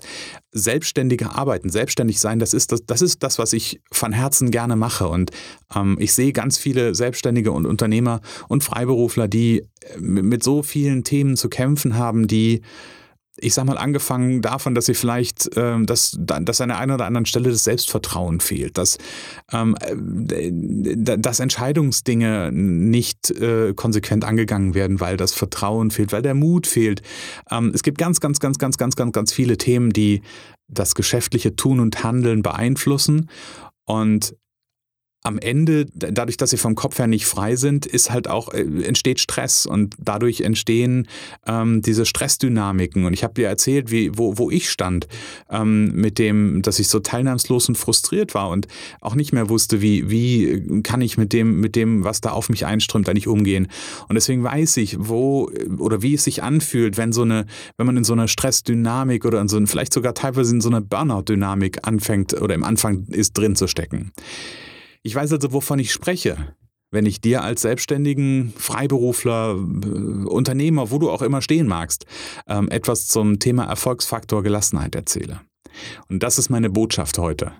selbstständige 0.52 1.30
Arbeiten, 1.30 1.70
selbstständig 1.70 2.20
sein, 2.20 2.38
das 2.38 2.54
ist 2.54 2.72
das, 2.72 2.84
das 2.86 3.02
ist 3.02 3.22
das, 3.22 3.38
was 3.38 3.52
ich 3.52 3.80
von 3.92 4.12
Herzen 4.12 4.50
gerne 4.50 4.76
mache. 4.76 5.08
Und 5.08 5.30
ähm, 5.74 5.96
ich 6.00 6.14
sehe 6.14 6.32
ganz 6.32 6.58
viele 6.58 6.94
Selbstständige 6.94 7.52
und 7.52 7.66
Unternehmer 7.66 8.20
und 8.48 8.64
Freiberufler, 8.64 9.28
die 9.28 9.60
äh, 9.60 9.98
mit 9.98 10.42
so 10.42 10.62
vielen 10.62 11.04
Themen 11.04 11.36
zu 11.36 11.48
kämpfen 11.48 11.96
haben, 11.96 12.26
die 12.26 12.62
ich 13.36 13.54
sag 13.54 13.64
mal, 13.64 13.78
angefangen 13.78 14.42
davon, 14.42 14.74
dass 14.74 14.86
sie 14.86 14.94
vielleicht, 14.94 15.50
ähm, 15.56 15.86
dass, 15.86 16.16
dass 16.18 16.60
an 16.60 16.68
der 16.68 16.78
einen 16.78 16.92
oder 16.92 17.06
anderen 17.06 17.26
Stelle 17.26 17.50
das 17.50 17.64
Selbstvertrauen 17.64 18.40
fehlt, 18.40 18.78
dass, 18.78 18.98
ähm, 19.52 19.76
äh, 20.30 20.52
dass 21.18 21.40
Entscheidungsdinge 21.40 22.50
nicht 22.52 23.30
äh, 23.30 23.74
konsequent 23.74 24.24
angegangen 24.24 24.74
werden, 24.74 25.00
weil 25.00 25.16
das 25.16 25.34
Vertrauen 25.34 25.90
fehlt, 25.90 26.12
weil 26.12 26.22
der 26.22 26.34
Mut 26.34 26.66
fehlt. 26.66 27.02
Ähm, 27.50 27.72
es 27.74 27.82
gibt 27.82 27.98
ganz, 27.98 28.20
ganz, 28.20 28.38
ganz, 28.38 28.58
ganz, 28.58 28.78
ganz, 28.78 28.94
ganz, 28.94 29.12
ganz 29.12 29.32
viele 29.32 29.58
Themen, 29.58 29.90
die 29.90 30.22
das 30.68 30.94
geschäftliche 30.94 31.56
Tun 31.56 31.80
und 31.80 32.04
Handeln 32.04 32.42
beeinflussen. 32.42 33.28
Und 33.84 34.36
am 35.24 35.38
Ende, 35.38 35.86
dadurch, 35.94 36.36
dass 36.36 36.50
sie 36.50 36.58
vom 36.58 36.74
Kopf 36.74 36.98
her 36.98 37.06
nicht 37.06 37.24
frei 37.24 37.56
sind, 37.56 37.86
ist 37.86 38.10
halt 38.10 38.28
auch, 38.28 38.52
äh, 38.52 38.60
entsteht 38.84 39.20
Stress 39.20 39.64
und 39.64 39.94
dadurch 39.98 40.42
entstehen 40.42 41.08
ähm, 41.46 41.80
diese 41.80 42.04
Stressdynamiken. 42.04 43.06
Und 43.06 43.14
ich 43.14 43.24
habe 43.24 43.32
dir 43.32 43.48
erzählt, 43.48 43.90
wie, 43.90 44.16
wo, 44.18 44.36
wo 44.36 44.50
ich 44.50 44.70
stand, 44.70 45.08
ähm, 45.50 45.92
mit 45.94 46.18
dem, 46.18 46.60
dass 46.60 46.78
ich 46.78 46.88
so 46.88 47.00
teilnahmslos 47.00 47.70
und 47.70 47.76
frustriert 47.76 48.34
war 48.34 48.50
und 48.50 48.68
auch 49.00 49.14
nicht 49.14 49.32
mehr 49.32 49.48
wusste, 49.48 49.80
wie, 49.80 50.10
wie 50.10 50.82
kann 50.82 51.00
ich 51.00 51.16
mit 51.16 51.32
dem, 51.32 51.58
mit 51.58 51.74
dem, 51.74 52.04
was 52.04 52.20
da 52.20 52.30
auf 52.30 52.50
mich 52.50 52.66
einströmt, 52.66 53.08
da 53.08 53.14
nicht 53.14 53.26
umgehen. 53.26 53.68
Und 54.08 54.16
deswegen 54.16 54.44
weiß 54.44 54.76
ich, 54.76 54.96
wo 55.00 55.50
oder 55.78 56.02
wie 56.02 56.14
es 56.14 56.24
sich 56.24 56.42
anfühlt, 56.42 56.98
wenn 56.98 57.12
so 57.12 57.22
eine, 57.22 57.46
wenn 57.78 57.86
man 57.86 57.96
in 57.96 58.04
so 58.04 58.12
einer 58.12 58.28
Stressdynamik 58.28 59.24
oder 59.24 59.40
in 59.40 59.48
so, 59.48 59.64
vielleicht 59.64 59.94
sogar 59.94 60.12
teilweise 60.12 60.54
in 60.54 60.60
so 60.60 60.68
einer 60.68 60.82
Burnout-Dynamik 60.82 61.78
anfängt 61.86 62.34
oder 62.34 62.54
im 62.54 62.62
Anfang 62.62 63.06
ist 63.08 63.38
drin 63.38 63.56
zu 63.56 63.68
stecken. 63.68 64.12
Ich 65.06 65.14
weiß 65.14 65.32
also, 65.32 65.52
wovon 65.52 65.78
ich 65.78 65.92
spreche, 65.92 66.56
wenn 66.90 67.04
ich 67.04 67.20
dir 67.20 67.42
als 67.42 67.60
selbstständigen 67.60 68.54
Freiberufler, 68.56 69.50
äh, 69.50 70.26
Unternehmer, 70.26 70.90
wo 70.90 70.98
du 70.98 71.10
auch 71.10 71.20
immer 71.20 71.42
stehen 71.42 71.66
magst, 71.66 72.06
ähm, 72.48 72.70
etwas 72.70 73.06
zum 73.06 73.38
Thema 73.38 73.64
Erfolgsfaktor 73.64 74.42
Gelassenheit 74.42 74.94
erzähle. 74.94 75.40
Und 76.08 76.22
das 76.22 76.38
ist 76.38 76.48
meine 76.48 76.70
Botschaft 76.70 77.18
heute. 77.18 77.52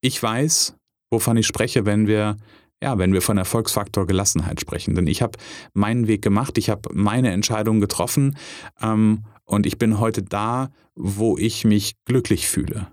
Ich 0.00 0.22
weiß, 0.22 0.74
wovon 1.10 1.36
ich 1.36 1.46
spreche, 1.46 1.84
wenn 1.84 2.06
wir 2.06 2.38
ja, 2.82 2.96
wenn 2.96 3.12
wir 3.12 3.20
von 3.20 3.36
Erfolgsfaktor 3.36 4.06
Gelassenheit 4.06 4.58
sprechen. 4.58 4.94
Denn 4.94 5.06
ich 5.06 5.20
habe 5.20 5.38
meinen 5.74 6.06
Weg 6.06 6.22
gemacht, 6.22 6.56
ich 6.56 6.70
habe 6.70 6.88
meine 6.94 7.30
Entscheidung 7.30 7.78
getroffen 7.78 8.38
ähm, 8.80 9.24
und 9.44 9.66
ich 9.66 9.76
bin 9.76 10.00
heute 10.00 10.22
da, 10.22 10.70
wo 10.94 11.36
ich 11.36 11.66
mich 11.66 11.96
glücklich 12.06 12.48
fühle. 12.48 12.86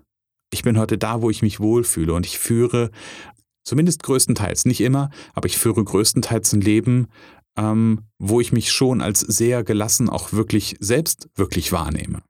Ich 0.52 0.62
bin 0.62 0.78
heute 0.78 0.98
da, 0.98 1.22
wo 1.22 1.30
ich 1.30 1.40
mich 1.40 1.58
wohlfühle 1.58 2.12
und 2.12 2.26
ich 2.26 2.38
führe 2.38 2.90
Zumindest 3.68 4.02
größtenteils, 4.02 4.64
nicht 4.64 4.80
immer, 4.80 5.10
aber 5.34 5.44
ich 5.44 5.58
führe 5.58 5.84
größtenteils 5.84 6.54
ein 6.54 6.62
Leben, 6.62 7.08
ähm, 7.58 8.06
wo 8.18 8.40
ich 8.40 8.50
mich 8.50 8.72
schon 8.72 9.02
als 9.02 9.20
sehr 9.20 9.62
gelassen 9.62 10.08
auch 10.08 10.32
wirklich 10.32 10.76
selbst 10.80 11.28
wirklich 11.34 11.70
wahrnehme. 11.70 12.22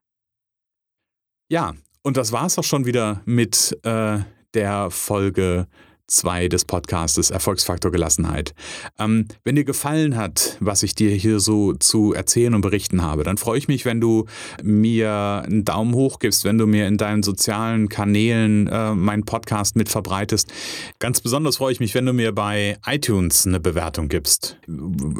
Ja, 1.49 1.75
und 2.01 2.17
das 2.17 2.33
war 2.33 2.45
es 2.45 2.59
auch 2.59 2.65
schon 2.65 2.85
wieder 2.85 3.21
mit 3.23 3.79
äh, 3.83 4.19
der 4.53 4.91
Folge 4.91 5.67
2 6.09 6.49
des 6.49 6.65
Podcastes 6.65 7.31
Erfolgsfaktor 7.31 7.91
Gelassenheit. 7.91 8.53
Ähm, 8.97 9.27
wenn 9.43 9.55
dir 9.55 9.63
gefallen 9.63 10.17
hat, 10.17 10.57
was 10.59 10.83
ich 10.83 10.95
dir 10.95 11.11
hier 11.11 11.39
so 11.39 11.73
zu 11.73 12.13
erzählen 12.13 12.53
und 12.53 12.61
berichten 12.61 13.01
habe, 13.01 13.23
dann 13.23 13.37
freue 13.37 13.57
ich 13.57 13.67
mich, 13.67 13.85
wenn 13.85 13.99
du 14.01 14.25
mir 14.63 15.43
einen 15.45 15.65
Daumen 15.65 15.93
hoch 15.93 16.19
gibst, 16.19 16.43
wenn 16.43 16.57
du 16.57 16.67
mir 16.67 16.87
in 16.87 16.97
deinen 16.97 17.23
sozialen 17.23 17.89
Kanälen 17.89 18.67
äh, 18.67 18.93
meinen 18.93 19.23
Podcast 19.23 19.75
mit 19.75 19.89
verbreitest. 19.89 20.51
Ganz 20.99 21.21
besonders 21.21 21.57
freue 21.57 21.71
ich 21.71 21.79
mich, 21.79 21.95
wenn 21.95 22.05
du 22.05 22.13
mir 22.13 22.33
bei 22.33 22.77
iTunes 22.85 23.45
eine 23.45 23.59
Bewertung 23.59 24.07
gibst. 24.09 24.57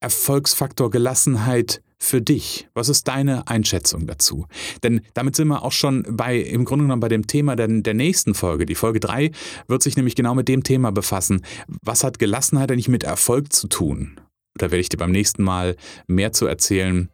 Erfolgsfaktor 0.00 0.90
Gelassenheit 0.90 1.82
für 1.98 2.22
dich? 2.22 2.68
Was 2.74 2.88
ist 2.88 3.06
deine 3.06 3.46
Einschätzung 3.46 4.06
dazu? 4.06 4.46
Denn 4.82 5.02
damit 5.14 5.36
sind 5.36 5.48
wir 5.48 5.62
auch 5.62 5.72
schon 5.72 6.04
bei, 6.08 6.38
im 6.38 6.64
Grunde 6.64 6.84
genommen 6.84 7.00
bei 7.00 7.08
dem 7.08 7.26
Thema 7.26 7.54
der, 7.56 7.68
der 7.68 7.94
nächsten 7.94 8.34
Folge. 8.34 8.64
Die 8.64 8.74
Folge 8.74 9.00
3 9.00 9.30
wird 9.68 9.82
sich 9.82 9.96
nämlich 9.96 10.16
genau 10.16 10.34
mit 10.34 10.48
dem 10.48 10.64
Thema 10.64 10.90
befassen. 10.90 11.42
Was 11.82 12.02
hat 12.02 12.18
Gelassenheit 12.18 12.72
eigentlich 12.72 12.88
mit 12.88 13.04
Erfolg 13.04 13.52
zu 13.52 13.68
tun? 13.68 14.18
Da 14.54 14.70
werde 14.70 14.80
ich 14.80 14.88
dir 14.88 14.96
beim 14.96 15.12
nächsten 15.12 15.42
Mal 15.42 15.76
mehr 16.06 16.32
zu 16.32 16.46
erzählen. 16.46 17.10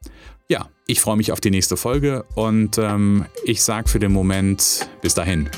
Ja, 0.48 0.70
ich 0.86 1.00
freue 1.00 1.16
mich 1.16 1.32
auf 1.32 1.40
die 1.40 1.50
nächste 1.50 1.76
Folge 1.76 2.24
und 2.34 2.78
ähm, 2.78 3.26
ich 3.44 3.62
sage 3.62 3.88
für 3.88 3.98
den 3.98 4.12
Moment 4.12 4.88
bis 5.02 5.14
dahin. 5.14 5.50